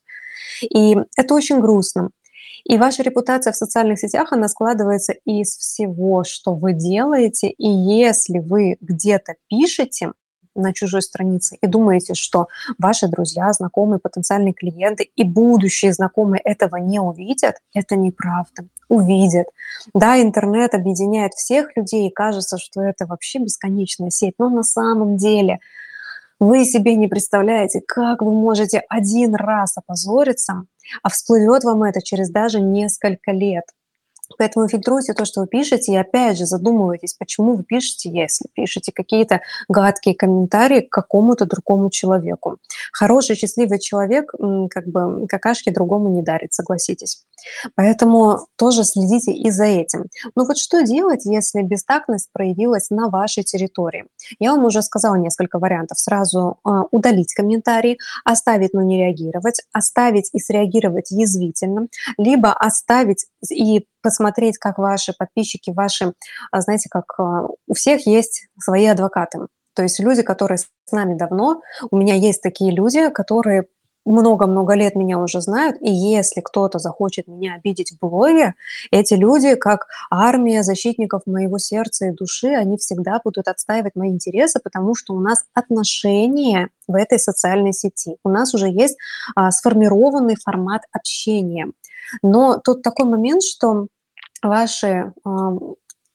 И 0.62 0.98
это 1.16 1.34
очень 1.34 1.60
грустно. 1.60 2.10
И 2.64 2.78
ваша 2.78 3.04
репутация 3.04 3.54
в 3.54 3.56
социальных 3.56 4.00
сетях, 4.00 4.34
она 4.34 4.50
складывается 4.50 5.14
из 5.26 5.56
всего, 5.56 6.24
что 6.26 6.54
вы 6.54 6.74
делаете. 6.74 7.50
И 7.50 7.68
если 7.68 8.40
вы 8.40 8.76
где-то 8.82 9.36
пишете, 9.48 10.12
на 10.58 10.74
чужой 10.74 11.02
странице 11.02 11.58
и 11.62 11.68
думаете, 11.68 12.14
что 12.14 12.48
ваши 12.78 13.08
друзья, 13.08 13.52
знакомые, 13.54 14.00
потенциальные 14.00 14.54
клиенты 14.54 15.10
и 15.16 15.24
будущие 15.24 15.94
знакомые 15.94 16.42
этого 16.42 16.78
не 16.78 17.00
увидят, 17.00 17.56
это 17.74 17.96
неправда. 17.96 18.68
Увидят. 18.90 19.48
Да, 19.94 20.22
интернет 20.22 20.74
объединяет 20.74 21.34
всех 21.34 21.76
людей, 21.76 22.08
и 22.08 22.14
кажется, 22.14 22.58
что 22.58 22.82
это 22.82 23.06
вообще 23.06 23.40
бесконечная 23.40 24.10
сеть, 24.10 24.36
но 24.38 24.50
на 24.50 24.64
самом 24.64 25.18
деле 25.18 25.60
вы 26.40 26.66
себе 26.66 26.96
не 26.96 27.08
представляете, 27.08 27.82
как 27.86 28.22
вы 28.22 28.32
можете 28.32 28.84
один 28.90 29.36
раз 29.36 29.78
опозориться, 29.78 30.64
а 31.02 31.10
всплывет 31.10 31.64
вам 31.64 31.84
это 31.84 32.02
через 32.02 32.30
даже 32.30 32.62
несколько 32.62 33.32
лет. 33.32 33.66
Поэтому 34.38 34.68
фильтруйте 34.68 35.14
то, 35.14 35.26
что 35.26 35.42
вы 35.42 35.48
пишете, 35.48 35.94
и 35.94 35.98
опять 35.98 36.38
же 36.38 36.46
задумывайтесь, 36.46 37.14
почему 37.14 37.56
вы 37.56 37.64
пишете, 37.64 38.10
если 38.10 38.46
пишете 38.54 38.92
какие-то 38.94 39.42
гадкие 39.68 40.16
комментарии 40.16 40.82
к 40.82 40.90
какому-то 40.90 41.46
другому 41.46 41.90
человеку. 41.90 42.58
Хороший, 42.92 43.36
счастливый 43.36 43.80
человек 43.80 44.32
как 44.70 44.88
бы 44.88 45.28
какашки 45.28 45.70
другому 45.70 46.10
не 46.10 46.22
дарит, 46.22 46.54
согласитесь. 46.54 47.24
Поэтому 47.76 48.48
тоже 48.56 48.84
следите 48.84 49.32
и 49.32 49.52
за 49.52 49.66
этим. 49.66 50.06
Но 50.36 50.46
вот 50.46 50.58
что 50.58 50.82
делать, 50.82 51.26
если 51.26 51.62
бестактность 51.62 52.30
проявилась 52.34 52.90
на 52.90 53.10
вашей 53.10 53.44
территории? 53.44 54.06
Я 54.40 54.52
вам 54.52 54.66
уже 54.66 54.82
сказала 54.82 55.16
несколько 55.16 55.60
вариантов. 55.60 56.00
Сразу 56.00 56.58
э, 56.66 56.70
удалить 56.92 57.34
комментарии, 57.34 57.98
оставить, 58.24 58.74
но 58.74 58.82
не 58.82 58.98
реагировать, 58.98 59.62
оставить 59.72 60.30
и 60.34 60.40
среагировать 60.40 61.12
язвительно, 61.12 61.88
либо 62.18 62.52
оставить 62.54 63.26
и 63.50 63.86
посмотреть, 64.02 64.58
как 64.58 64.78
ваши 64.78 65.14
подписчики, 65.18 65.72
ваши, 65.72 66.14
а, 66.52 66.62
знаете, 66.62 66.90
как 66.90 67.06
а, 67.20 67.48
у 67.68 67.74
всех 67.74 68.06
есть 68.08 68.48
свои 68.60 68.86
адвокаты. 68.86 69.48
То 69.76 69.84
есть 69.84 70.00
люди, 70.00 70.24
которые 70.24 70.58
с 70.58 70.68
нами 70.92 71.16
давно, 71.16 71.62
у 71.92 71.98
меня 71.98 72.16
есть 72.16 72.42
такие 72.42 72.72
люди, 72.72 73.10
которые 73.10 73.66
много-много 74.08 74.74
лет 74.74 74.96
меня 74.96 75.20
уже 75.20 75.42
знают, 75.42 75.78
и 75.82 75.92
если 75.92 76.42
кто-то 76.42 76.80
захочет 76.80 77.28
меня 77.28 77.56
обидеть 77.56 77.92
в 77.92 78.00
блоге, 78.00 78.56
эти 78.90 79.14
люди, 79.14 79.56
как 79.56 79.88
армия 80.10 80.64
защитников 80.64 81.24
моего 81.26 81.58
сердца 81.58 82.08
и 82.08 82.12
души, 82.12 82.48
они 82.48 82.78
всегда 82.78 83.20
будут 83.24 83.48
отстаивать 83.48 83.96
мои 83.96 84.10
интересы, 84.10 84.60
потому 84.64 84.96
что 84.96 85.14
у 85.14 85.20
нас 85.20 85.44
отношения 85.54 86.70
в 86.88 86.96
этой 86.96 87.20
социальной 87.20 87.74
сети. 87.74 88.16
У 88.24 88.30
нас 88.30 88.54
уже 88.54 88.70
есть 88.70 88.98
а, 89.36 89.52
сформированный 89.52 90.38
формат 90.42 90.84
общения. 90.92 91.68
Но 92.22 92.60
тут 92.64 92.82
такой 92.82 93.06
момент, 93.06 93.44
что 93.44 93.88
ваши 94.42 95.14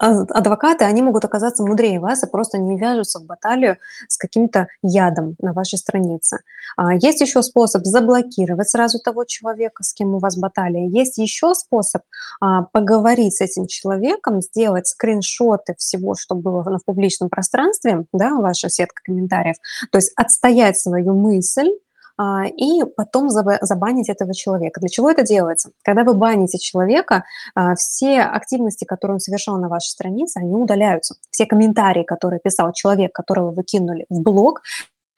адвокаты, 0.03 0.85
они 0.85 1.01
могут 1.01 1.25
оказаться 1.25 1.63
мудрее 1.63 2.01
вас 2.01 2.25
и 2.25 2.27
просто 2.27 2.59
не 2.59 2.77
вяжутся 2.77 3.21
в 3.21 3.25
баталию 3.25 3.77
с 4.09 4.17
каким-то 4.17 4.67
ядом 4.83 5.37
на 5.41 5.53
вашей 5.53 5.79
странице. 5.79 6.39
А, 6.77 6.95
есть 6.95 7.21
еще 7.21 7.43
способ 7.43 7.85
заблокировать 7.85 8.69
сразу 8.69 8.99
того 8.99 9.25
человека, 9.25 9.85
с 9.85 9.95
кем 9.95 10.15
у 10.15 10.19
вас 10.19 10.37
баталия. 10.37 10.89
Есть 10.89 11.19
еще 11.19 11.55
способ 11.55 12.03
а, 12.41 12.63
поговорить 12.63 13.37
с 13.37 13.41
этим 13.41 13.69
человеком, 13.69 14.43
сделать 14.43 14.89
скриншоты 14.89 15.75
всего, 15.79 16.17
что 16.17 16.35
было 16.35 16.63
в 16.63 16.85
публичном 16.85 17.29
пространстве, 17.29 18.05
да, 18.13 18.35
ваша 18.35 18.69
сетка 18.69 19.03
комментариев, 19.05 19.57
то 19.93 19.99
есть 19.99 20.13
отстоять 20.17 20.79
свою 20.79 21.15
мысль, 21.15 21.69
а, 21.69 21.77
и 22.57 22.85
потом 22.97 23.31
забанить 23.31 24.09
этого 24.09 24.35
человека. 24.35 24.81
Для 24.81 24.89
чего 24.89 25.11
это 25.11 25.23
делается? 25.23 25.71
Когда 25.83 26.05
вы 26.05 26.15
баните 26.15 26.59
человека, 26.59 27.25
а, 27.55 27.75
все 27.75 28.21
активности, 28.21 28.85
которые 28.85 29.17
он 29.17 29.21
совершал 29.21 29.59
на 29.59 29.69
вашей 29.69 29.91
странице, 29.91 30.39
они 30.39 30.55
удаляются. 30.55 31.15
Все 31.31 31.47
комментарии, 31.47 32.03
которые 32.03 32.41
писал 32.41 32.73
человек, 32.73 33.13
которого 33.13 33.51
вы 33.51 33.63
кинули 33.63 34.07
в 34.09 34.21
блог, 34.21 34.63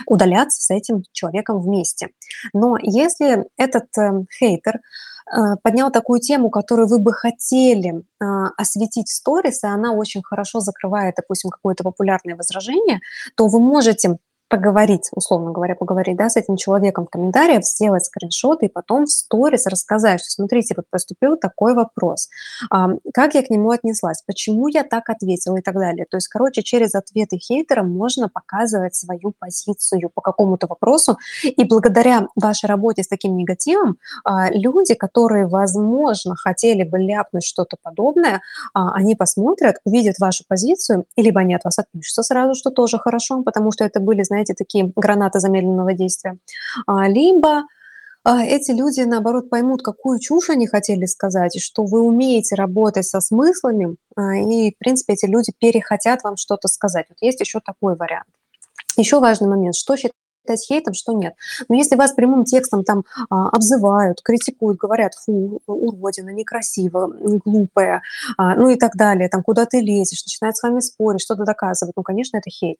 удалятся 0.06 0.60
с 0.60 0.70
этим 0.70 1.02
человеком 1.12 1.60
вместе. 1.60 2.10
Но 2.52 2.76
если 2.80 3.44
этот 3.56 3.86
э, 3.98 4.24
хейтер 4.38 4.76
э, 4.76 5.56
поднял 5.62 5.90
такую 5.90 6.20
тему, 6.20 6.50
которую 6.50 6.88
вы 6.88 6.98
бы 6.98 7.12
хотели 7.12 8.02
э, 8.20 8.24
осветить 8.56 9.08
в 9.08 9.14
сторис, 9.14 9.62
и 9.64 9.66
она 9.66 9.92
очень 9.92 10.22
хорошо 10.22 10.60
закрывает, 10.60 11.14
допустим, 11.16 11.50
какое-то 11.50 11.84
популярное 11.84 12.36
возражение, 12.36 13.00
то 13.36 13.46
вы 13.46 13.60
можете 13.60 14.18
поговорить, 14.48 15.08
условно 15.12 15.52
говоря, 15.52 15.74
поговорить 15.74 16.16
да, 16.16 16.28
с 16.28 16.36
этим 16.36 16.56
человеком 16.56 17.06
в 17.06 17.10
комментариях, 17.10 17.64
сделать 17.64 18.04
скриншот 18.04 18.62
и 18.62 18.68
потом 18.68 19.06
в 19.06 19.10
сторис 19.10 19.66
рассказать, 19.66 20.20
что 20.20 20.30
смотрите, 20.30 20.74
вот 20.76 20.86
поступил 20.90 21.36
такой 21.36 21.74
вопрос, 21.74 22.28
а, 22.70 22.90
как 23.12 23.34
я 23.34 23.42
к 23.42 23.50
нему 23.50 23.70
отнеслась, 23.70 24.22
почему 24.26 24.68
я 24.68 24.84
так 24.84 25.08
ответила 25.10 25.56
и 25.56 25.62
так 25.62 25.74
далее. 25.74 26.06
То 26.08 26.16
есть, 26.16 26.28
короче, 26.28 26.62
через 26.62 26.94
ответы 26.94 27.38
хейтера 27.38 27.82
можно 27.82 28.28
показывать 28.28 28.94
свою 28.94 29.32
позицию 29.38 30.10
по 30.14 30.20
какому-то 30.20 30.66
вопросу, 30.66 31.18
и 31.42 31.64
благодаря 31.64 32.28
вашей 32.36 32.66
работе 32.66 33.02
с 33.02 33.08
таким 33.08 33.36
негативом 33.36 33.98
а, 34.24 34.50
люди, 34.50 34.94
которые, 34.94 35.46
возможно, 35.46 36.36
хотели 36.36 36.82
бы 36.84 36.98
ляпнуть 36.98 37.44
что-то 37.44 37.76
подобное, 37.82 38.40
а, 38.72 38.94
они 38.94 39.14
посмотрят, 39.14 39.76
увидят 39.84 40.18
вашу 40.18 40.44
позицию, 40.46 41.06
и 41.16 41.22
либо 41.22 41.40
они 41.40 41.54
от 41.54 41.64
вас 41.64 41.78
отпишутся 41.78 42.22
сразу, 42.22 42.54
что 42.54 42.70
тоже 42.70 42.98
хорошо, 42.98 43.42
потому 43.42 43.72
что 43.72 43.84
это 43.84 44.00
были, 44.00 44.22
знаете, 44.34 44.54
такие 44.54 44.92
гранаты 44.96 45.40
замедленного 45.40 45.94
действия, 45.94 46.36
а, 46.86 47.08
либо 47.08 47.64
а, 48.26 48.42
эти 48.42 48.72
люди, 48.72 49.02
наоборот, 49.02 49.50
поймут, 49.50 49.82
какую 49.82 50.18
чушь 50.18 50.48
они 50.48 50.66
хотели 50.66 51.04
сказать, 51.04 51.56
и 51.56 51.60
что 51.60 51.84
вы 51.84 52.00
умеете 52.00 52.54
работать 52.54 53.06
со 53.06 53.20
смыслами, 53.20 53.96
а, 54.16 54.36
и, 54.36 54.72
в 54.72 54.78
принципе, 54.78 55.12
эти 55.12 55.26
люди 55.26 55.52
перехотят 55.58 56.24
вам 56.24 56.36
что-то 56.36 56.68
сказать. 56.68 57.06
Вот 57.10 57.18
есть 57.20 57.40
еще 57.40 57.60
такой 57.60 57.96
вариант. 57.96 58.28
Еще 58.96 59.20
важный 59.20 59.48
момент, 59.48 59.76
что 59.76 59.96
считать 59.96 60.12
хейтом, 60.66 60.94
что 60.94 61.12
нет. 61.12 61.34
Но 61.68 61.74
если 61.74 61.96
вас 61.96 62.12
прямым 62.12 62.44
текстом 62.44 62.84
там 62.84 63.04
а, 63.30 63.48
обзывают, 63.48 64.20
критикуют, 64.22 64.78
говорят, 64.78 65.14
фу, 65.14 65.60
уродина, 65.66 66.30
некрасиво, 66.30 67.12
глупая, 67.44 68.02
а, 68.36 68.54
ну 68.54 68.68
и 68.68 68.76
так 68.76 68.96
далее, 68.96 69.28
там, 69.28 69.42
куда 69.42 69.66
ты 69.66 69.80
лезешь, 69.80 70.24
начинают 70.24 70.56
с 70.56 70.62
вами 70.62 70.80
спорить, 70.80 71.22
что-то 71.22 71.44
доказывать, 71.44 71.94
ну, 71.96 72.02
конечно, 72.02 72.36
это 72.36 72.50
хейт. 72.50 72.78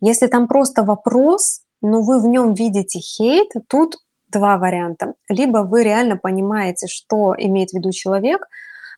Если 0.00 0.26
там 0.26 0.48
просто 0.48 0.82
вопрос, 0.82 1.60
но 1.80 2.02
вы 2.02 2.20
в 2.20 2.26
нем 2.26 2.54
видите 2.54 2.98
хейт, 2.98 3.50
тут 3.68 3.96
два 4.30 4.58
варианта. 4.58 5.14
Либо 5.28 5.58
вы 5.58 5.84
реально 5.84 6.16
понимаете, 6.16 6.86
что 6.86 7.34
имеет 7.38 7.70
в 7.70 7.74
виду 7.74 7.92
человек, 7.92 8.46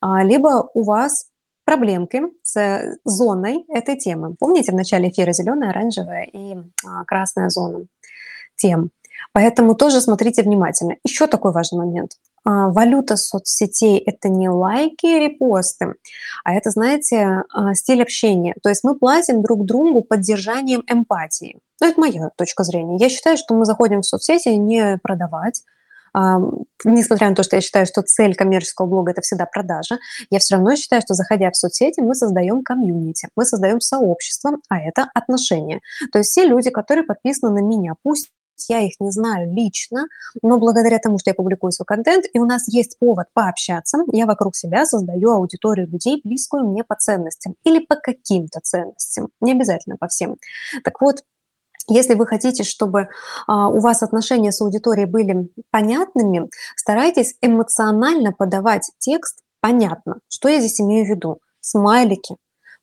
а, 0.01 0.25
либо 0.25 0.71
у 0.75 0.83
вас 0.83 1.27
проблемки 1.65 2.23
с 2.43 2.99
зоной 3.05 3.65
этой 3.69 3.97
темы. 3.97 4.35
Помните 4.39 4.73
в 4.73 4.75
начале 4.75 5.11
эфира 5.11 5.33
зеленая, 5.33 5.71
оранжевая 5.71 6.25
и 6.25 6.57
а, 6.85 7.05
красная 7.05 7.49
зона 7.49 7.85
тем. 8.61 8.91
Поэтому 9.33 9.75
тоже 9.75 10.01
смотрите 10.01 10.43
внимательно. 10.43 10.97
Еще 11.05 11.27
такой 11.27 11.53
важный 11.53 11.79
момент. 11.79 12.13
А, 12.45 12.69
валюта 12.69 13.17
соцсетей– 13.17 13.99
это 14.07 14.29
не 14.29 14.49
лайки 14.49 15.07
и 15.07 15.19
репосты, 15.19 15.95
а 16.43 16.55
это, 16.55 16.71
знаете, 16.71 17.45
а, 17.53 17.75
стиль 17.75 18.03
общения. 18.03 18.55
То 18.63 18.71
есть 18.71 18.83
мы 18.83 18.99
платим 18.99 19.43
друг 19.43 19.65
другу 19.67 20.03
поддержанием 20.03 20.83
эмпатии. 20.89 21.59
Ну, 21.81 21.89
это 21.89 22.01
моя 22.01 22.31
точка 22.37 22.65
зрения. 22.65 22.97
Я 22.99 23.09
считаю, 23.09 23.37
что 23.37 23.55
мы 23.55 23.67
заходим 23.67 24.01
в 24.01 24.07
соцсети 24.07 24.49
не 24.49 24.99
продавать, 25.03 25.63
несмотря 26.85 27.29
на 27.29 27.37
то, 27.37 27.45
что 27.45 27.57
я 27.57 27.63
считаю, 27.63 27.87
что 27.87 28.03
цель 28.03 28.35
коммерческого 28.35 28.87
блога– 28.87 29.11
это 29.13 29.21
всегда 29.21 29.47
продажа, 29.47 29.99
я 30.31 30.41
все 30.41 30.57
равно 30.57 30.75
считаю, 30.75 31.03
что 31.03 31.15
заходя 31.15 31.51
в 31.51 31.57
соцсети, 31.57 32.01
мы 32.01 32.17
создаем 32.17 32.65
комьюнити, 32.65 33.29
мы 33.37 33.45
создаем 33.45 33.81
сообщество, 33.81 34.59
а 34.69 34.81
это 34.81 35.09
отношения. 35.15 35.81
То 36.11 36.19
есть 36.19 36.31
все 36.31 36.47
люди, 36.47 36.71
которые 36.71 37.05
подписаны 37.05 37.53
на 37.53 37.65
меня, 37.65 37.95
пусть 38.03 38.31
я 38.69 38.81
их 38.81 38.95
не 39.01 39.11
знаю 39.11 39.53
лично, 39.53 40.07
но 40.43 40.59
благодаря 40.59 40.99
тому, 40.99 41.19
что 41.19 41.31
я 41.31 41.35
публикую 41.35 41.73
свой 41.73 41.87
контент, 41.87 42.27
и 42.33 42.39
у 42.39 42.45
нас 42.45 42.69
есть 42.69 42.99
повод 42.99 43.27
пообщаться, 43.33 43.99
я 44.13 44.27
вокруг 44.27 44.57
себя 44.57 44.85
создаю 44.87 45.31
аудиторию 45.33 45.89
людей, 45.89 46.21
близкую 46.23 46.67
мне 46.69 46.85
по 46.85 46.95
ценностям 46.95 47.55
или 47.65 47.85
по 47.85 47.97
каким-то 47.97 48.61
ценностям, 48.63 49.29
не 49.41 49.53
обязательно 49.53 49.97
по 49.97 50.09
всем. 50.09 50.37
Так 50.85 51.01
вот, 51.01 51.23
если 51.89 52.15
вы 52.15 52.27
хотите, 52.27 52.63
чтобы 52.63 53.09
а, 53.47 53.69
у 53.69 53.81
вас 53.81 54.03
отношения 54.03 54.53
с 54.53 54.61
аудиторией 54.61 55.07
были 55.07 55.51
понятными, 55.71 56.49
старайтесь 56.77 57.35
эмоционально 57.41 58.33
подавать 58.33 58.91
текст 58.99 59.41
понятно. 59.61 60.21
Что 60.29 60.49
я 60.49 60.61
здесь 60.61 60.81
имею 60.81 61.07
в 61.07 61.09
виду? 61.09 61.41
Смайлики, 61.61 62.37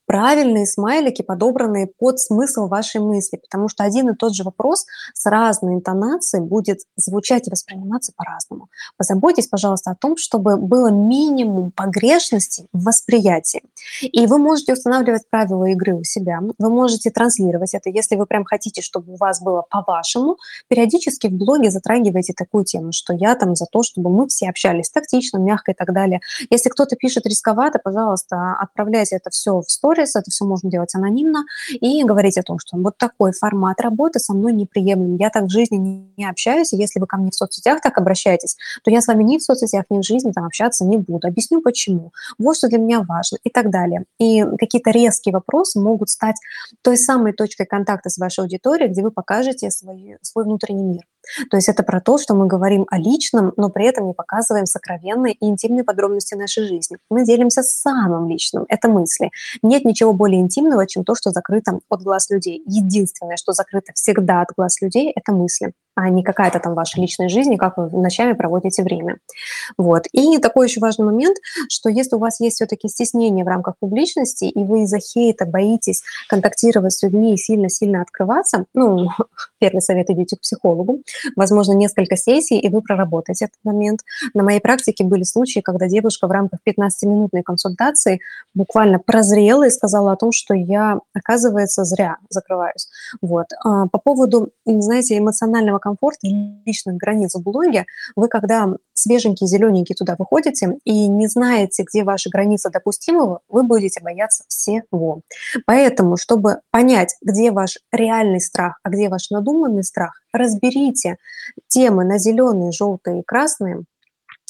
правильные 0.07 0.65
смайлики, 0.65 1.21
подобранные 1.21 1.85
под 1.85 2.19
смысл 2.19 2.67
вашей 2.67 3.01
мысли, 3.01 3.37
потому 3.37 3.67
что 3.67 3.83
один 3.83 4.09
и 4.09 4.15
тот 4.15 4.33
же 4.33 4.43
вопрос 4.43 4.85
с 5.13 5.25
разной 5.29 5.75
интонацией 5.75 6.43
будет 6.43 6.79
звучать 6.95 7.47
и 7.47 7.51
восприниматься 7.51 8.13
по-разному. 8.15 8.69
Позаботьтесь, 8.97 9.47
пожалуйста, 9.47 9.91
о 9.91 9.95
том, 9.95 10.15
чтобы 10.15 10.55
было 10.55 10.87
минимум 10.87 11.71
погрешностей 11.71 12.67
в 12.71 12.85
восприятии. 12.85 13.61
И 14.01 14.25
вы 14.27 14.37
можете 14.37 14.73
устанавливать 14.73 15.29
правила 15.29 15.65
игры 15.65 15.93
у 15.93 16.03
себя, 16.05 16.39
вы 16.57 16.69
можете 16.69 17.11
транслировать 17.11 17.73
это, 17.73 17.89
если 17.89 18.15
вы 18.15 18.25
прям 18.25 18.45
хотите, 18.45 18.81
чтобы 18.81 19.13
у 19.13 19.17
вас 19.17 19.41
было 19.41 19.65
по-вашему, 19.69 20.37
периодически 20.69 21.27
в 21.27 21.33
блоге 21.33 21.69
затрагивайте 21.69 22.33
такую 22.33 22.63
тему, 22.63 22.93
что 22.93 23.13
я 23.13 23.35
там 23.35 23.55
за 23.55 23.65
то, 23.65 23.83
чтобы 23.83 24.09
мы 24.09 24.27
все 24.29 24.49
общались 24.49 24.89
тактично, 24.89 25.37
мягко 25.37 25.73
и 25.73 25.75
так 25.75 25.93
далее. 25.93 26.21
Если 26.49 26.69
кто-то 26.69 26.95
пишет 26.95 27.25
рисковато, 27.25 27.79
пожалуйста, 27.83 28.55
отправляйте 28.57 29.17
это 29.17 29.29
все 29.31 29.59
в 29.59 29.69
сторону, 29.69 29.96
сторис, 29.97 30.15
это 30.15 30.29
все 30.31 30.45
можно 30.45 30.69
делать 30.69 30.93
анонимно, 30.95 31.45
и 31.69 32.03
говорить 32.03 32.37
о 32.37 32.43
том, 32.43 32.59
что 32.59 32.77
вот 32.77 32.97
такой 32.97 33.31
формат 33.31 33.81
работы 33.81 34.19
со 34.19 34.33
мной 34.33 34.53
неприемлем, 34.53 35.17
я 35.17 35.29
так 35.29 35.45
в 35.45 35.49
жизни 35.49 36.11
не 36.17 36.29
общаюсь, 36.29 36.73
если 36.73 36.99
вы 36.99 37.07
ко 37.07 37.17
мне 37.17 37.31
в 37.31 37.35
соцсетях 37.35 37.81
так 37.81 37.97
обращаетесь, 37.97 38.57
то 38.83 38.91
я 38.91 39.01
с 39.01 39.07
вами 39.07 39.23
ни 39.23 39.37
в 39.37 39.43
соцсетях, 39.43 39.85
ни 39.89 39.99
в 39.99 40.03
жизни 40.03 40.31
там 40.31 40.45
общаться 40.45 40.85
не 40.85 40.97
буду. 40.97 41.27
Объясню 41.27 41.61
почему. 41.61 42.11
Вот 42.37 42.57
что 42.57 42.67
для 42.67 42.77
меня 42.77 43.01
важно 43.01 43.37
и 43.43 43.49
так 43.49 43.69
далее. 43.69 44.03
И 44.19 44.43
какие-то 44.59 44.91
резкие 44.91 45.33
вопросы 45.33 45.79
могут 45.79 46.09
стать 46.09 46.35
той 46.81 46.97
самой 46.97 47.33
точкой 47.33 47.65
контакта 47.65 48.09
с 48.09 48.17
вашей 48.17 48.41
аудиторией, 48.41 48.89
где 48.89 49.01
вы 49.01 49.11
покажете 49.11 49.71
свой, 49.71 50.17
свой 50.21 50.45
внутренний 50.45 50.83
мир. 50.83 51.03
То 51.49 51.57
есть 51.57 51.69
это 51.69 51.83
про 51.83 52.01
то, 52.01 52.17
что 52.17 52.35
мы 52.35 52.47
говорим 52.47 52.85
о 52.89 52.97
личном, 52.97 53.53
но 53.57 53.69
при 53.69 53.85
этом 53.85 54.07
не 54.07 54.13
показываем 54.13 54.65
сокровенные 54.65 55.33
и 55.33 55.45
интимные 55.45 55.83
подробности 55.83 56.35
нашей 56.35 56.67
жизни. 56.67 56.97
Мы 57.09 57.25
делимся 57.25 57.63
самым 57.63 58.29
личным, 58.29 58.65
это 58.69 58.89
мысли. 58.89 59.31
Нет 59.61 59.85
ничего 59.85 60.13
более 60.13 60.41
интимного, 60.41 60.87
чем 60.87 61.03
то, 61.03 61.15
что 61.15 61.31
закрыто 61.31 61.79
от 61.89 62.01
глаз 62.01 62.29
людей. 62.29 62.61
Единственное, 62.65 63.37
что 63.37 63.53
закрыто 63.53 63.91
всегда 63.93 64.41
от 64.41 64.49
глаз 64.55 64.81
людей, 64.81 65.11
это 65.15 65.31
мысли 65.31 65.73
а 65.97 66.09
не 66.09 66.21
какая-то 66.21 66.59
там 66.59 66.75
ваша 66.75 67.01
личная 67.01 67.27
жизнь, 67.27 67.57
как 67.57 67.77
вы 67.77 67.89
ночами 67.89 68.33
проводите 68.33 68.83
время. 68.83 69.17
Вот. 69.79 70.03
И 70.11 70.37
такой 70.37 70.67
еще 70.67 70.79
важный 70.79 71.05
момент, 71.05 71.37
что 71.69 71.89
если 71.89 72.15
у 72.15 72.19
вас 72.19 72.39
есть 72.39 72.57
все-таки 72.57 72.87
стеснение 72.87 73.43
в 73.43 73.47
рамках 73.47 73.73
публичности, 73.79 74.45
и 74.45 74.63
вы 74.63 74.83
из-за 74.83 74.99
хейта 74.99 75.47
боитесь 75.47 76.03
контактировать 76.29 76.93
с 76.93 77.01
людьми 77.01 77.33
и 77.33 77.37
сильно-сильно 77.37 78.03
открываться, 78.03 78.65
ну, 78.75 79.07
первый 79.59 79.81
совет– 79.81 80.09
идите 80.11 80.35
к 80.35 80.41
психологу, 80.41 81.01
возможно, 81.35 81.73
несколько 81.73 82.17
сессий, 82.17 82.59
и 82.59 82.69
вы 82.69 82.81
проработаете 82.81 83.45
этот 83.45 83.59
момент. 83.63 84.01
На 84.33 84.43
моей 84.43 84.59
практике 84.59 85.03
были 85.03 85.23
случаи, 85.23 85.59
когда 85.59 85.87
девушка 85.87 86.27
в 86.27 86.31
рамках 86.31 86.59
15-минутной 86.67 87.43
консультации 87.43 88.19
буквально 88.53 88.99
прозрела 88.99 89.67
и 89.67 89.69
сказала 89.69 90.13
о 90.13 90.15
том, 90.15 90.31
что 90.31 90.53
я, 90.53 90.99
оказывается, 91.13 91.83
зря 91.85 92.17
закрываюсь. 92.29 92.87
Вот. 93.21 93.47
А 93.63 93.87
по 93.87 93.99
поводу, 93.99 94.49
знаете, 94.65 95.17
эмоционального 95.17 95.79
комфорт 95.79 96.17
личных 96.21 96.97
границ 96.97 97.35
в 97.35 97.41
блоге, 97.41 97.85
вы 98.15 98.27
когда 98.27 98.67
свеженький, 98.93 99.47
зелененький 99.47 99.95
туда 99.95 100.15
выходите 100.17 100.77
и 100.83 101.07
не 101.07 101.27
знаете, 101.27 101.83
где 101.83 102.03
ваши 102.03 102.29
границы 102.29 102.69
допустимого, 102.69 103.41
вы 103.47 103.63
будете 103.63 104.01
бояться 104.01 104.43
всего. 104.47 105.21
Поэтому, 105.65 106.17
чтобы 106.17 106.61
понять, 106.71 107.15
где 107.21 107.51
ваш 107.51 107.77
реальный 107.91 108.41
страх, 108.41 108.79
а 108.83 108.89
где 108.89 109.09
ваш 109.09 109.29
надуманный 109.29 109.83
страх, 109.83 110.13
разберите 110.33 111.06
темы 111.67 112.03
на 112.03 112.17
зеленые, 112.17 112.71
желтые 112.71 113.21
и 113.21 113.23
красные, 113.23 113.83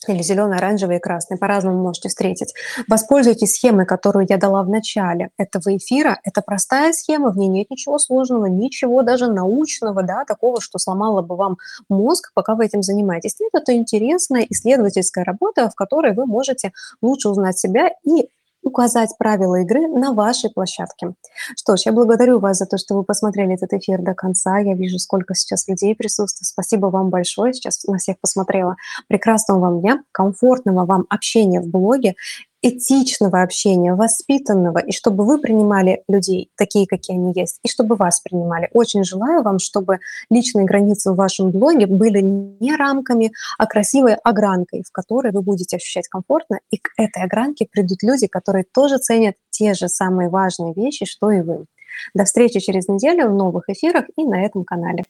или 0.07 0.21
зеленый, 0.21 0.57
оранжевый 0.57 0.97
и 0.97 0.99
красный, 0.99 1.37
по-разному 1.37 1.81
можете 1.81 2.09
встретить. 2.09 2.53
Воспользуйтесь 2.87 3.53
схемой, 3.53 3.85
которую 3.85 4.25
я 4.29 4.37
дала 4.37 4.63
в 4.63 4.69
начале 4.69 5.31
этого 5.37 5.75
эфира. 5.75 6.19
Это 6.23 6.41
простая 6.41 6.93
схема, 6.93 7.31
в 7.31 7.37
ней 7.37 7.47
нет 7.47 7.69
ничего 7.69 7.97
сложного, 7.97 8.45
ничего 8.45 9.01
даже 9.01 9.27
научного, 9.27 10.03
да, 10.03 10.23
такого, 10.25 10.61
что 10.61 10.77
сломало 10.77 11.21
бы 11.21 11.35
вам 11.35 11.57
мозг, 11.89 12.31
пока 12.33 12.55
вы 12.55 12.65
этим 12.65 12.83
занимаетесь. 12.83 13.39
Нет, 13.39 13.51
это 13.53 13.75
интересная 13.75 14.45
исследовательская 14.49 15.23
работа, 15.23 15.69
в 15.69 15.75
которой 15.75 16.13
вы 16.13 16.25
можете 16.25 16.71
лучше 17.01 17.29
узнать 17.29 17.57
себя 17.57 17.89
и 18.03 18.29
указать 18.67 19.17
правила 19.17 19.61
игры 19.61 19.87
на 19.87 20.13
вашей 20.13 20.49
площадке. 20.51 21.13
Что 21.55 21.75
ж, 21.75 21.81
я 21.85 21.91
благодарю 21.91 22.39
вас 22.39 22.57
за 22.57 22.65
то, 22.65 22.77
что 22.77 22.95
вы 22.95 23.03
посмотрели 23.03 23.55
этот 23.55 23.73
эфир 23.73 24.01
до 24.01 24.13
конца. 24.13 24.59
Я 24.59 24.75
вижу, 24.75 24.99
сколько 24.99 25.33
сейчас 25.33 25.67
людей 25.67 25.95
присутствует. 25.95 26.47
Спасибо 26.47 26.87
вам 26.87 27.09
большое. 27.09 27.53
Сейчас 27.53 27.83
на 27.85 27.97
всех 27.97 28.19
посмотрела. 28.19 28.75
Прекрасного 29.07 29.59
вам 29.59 29.81
дня, 29.81 30.03
комфортного 30.11 30.85
вам 30.85 31.05
общения 31.09 31.61
в 31.61 31.67
блоге 31.67 32.15
этичного 32.61 33.41
общения, 33.41 33.93
воспитанного, 33.93 34.79
и 34.79 34.91
чтобы 34.91 35.25
вы 35.25 35.39
принимали 35.39 36.03
людей 36.07 36.49
такие, 36.55 36.87
какие 36.87 37.17
они 37.17 37.33
есть, 37.35 37.59
и 37.63 37.67
чтобы 37.67 37.95
вас 37.95 38.19
принимали. 38.19 38.69
Очень 38.73 39.03
желаю 39.03 39.43
вам, 39.43 39.59
чтобы 39.59 39.99
личные 40.29 40.65
границы 40.65 41.11
в 41.11 41.15
вашем 41.15 41.51
блоге 41.51 41.85
были 41.85 42.21
не 42.21 42.75
рамками, 42.75 43.31
а 43.57 43.67
красивой 43.67 44.15
огранкой, 44.15 44.83
в 44.87 44.91
которой 44.91 45.31
вы 45.31 45.41
будете 45.41 45.77
ощущать 45.77 46.07
комфортно, 46.07 46.59
и 46.71 46.77
к 46.77 46.89
этой 46.97 47.23
огранке 47.23 47.67
придут 47.69 48.03
люди, 48.03 48.27
которые 48.27 48.65
тоже 48.73 48.97
ценят 48.97 49.35
те 49.49 49.73
же 49.73 49.87
самые 49.87 50.29
важные 50.29 50.73
вещи, 50.73 51.05
что 51.05 51.31
и 51.31 51.41
вы. 51.41 51.65
До 52.13 52.25
встречи 52.25 52.59
через 52.59 52.87
неделю 52.87 53.29
в 53.29 53.33
новых 53.33 53.69
эфирах 53.69 54.05
и 54.15 54.23
на 54.23 54.45
этом 54.45 54.63
канале. 54.63 55.03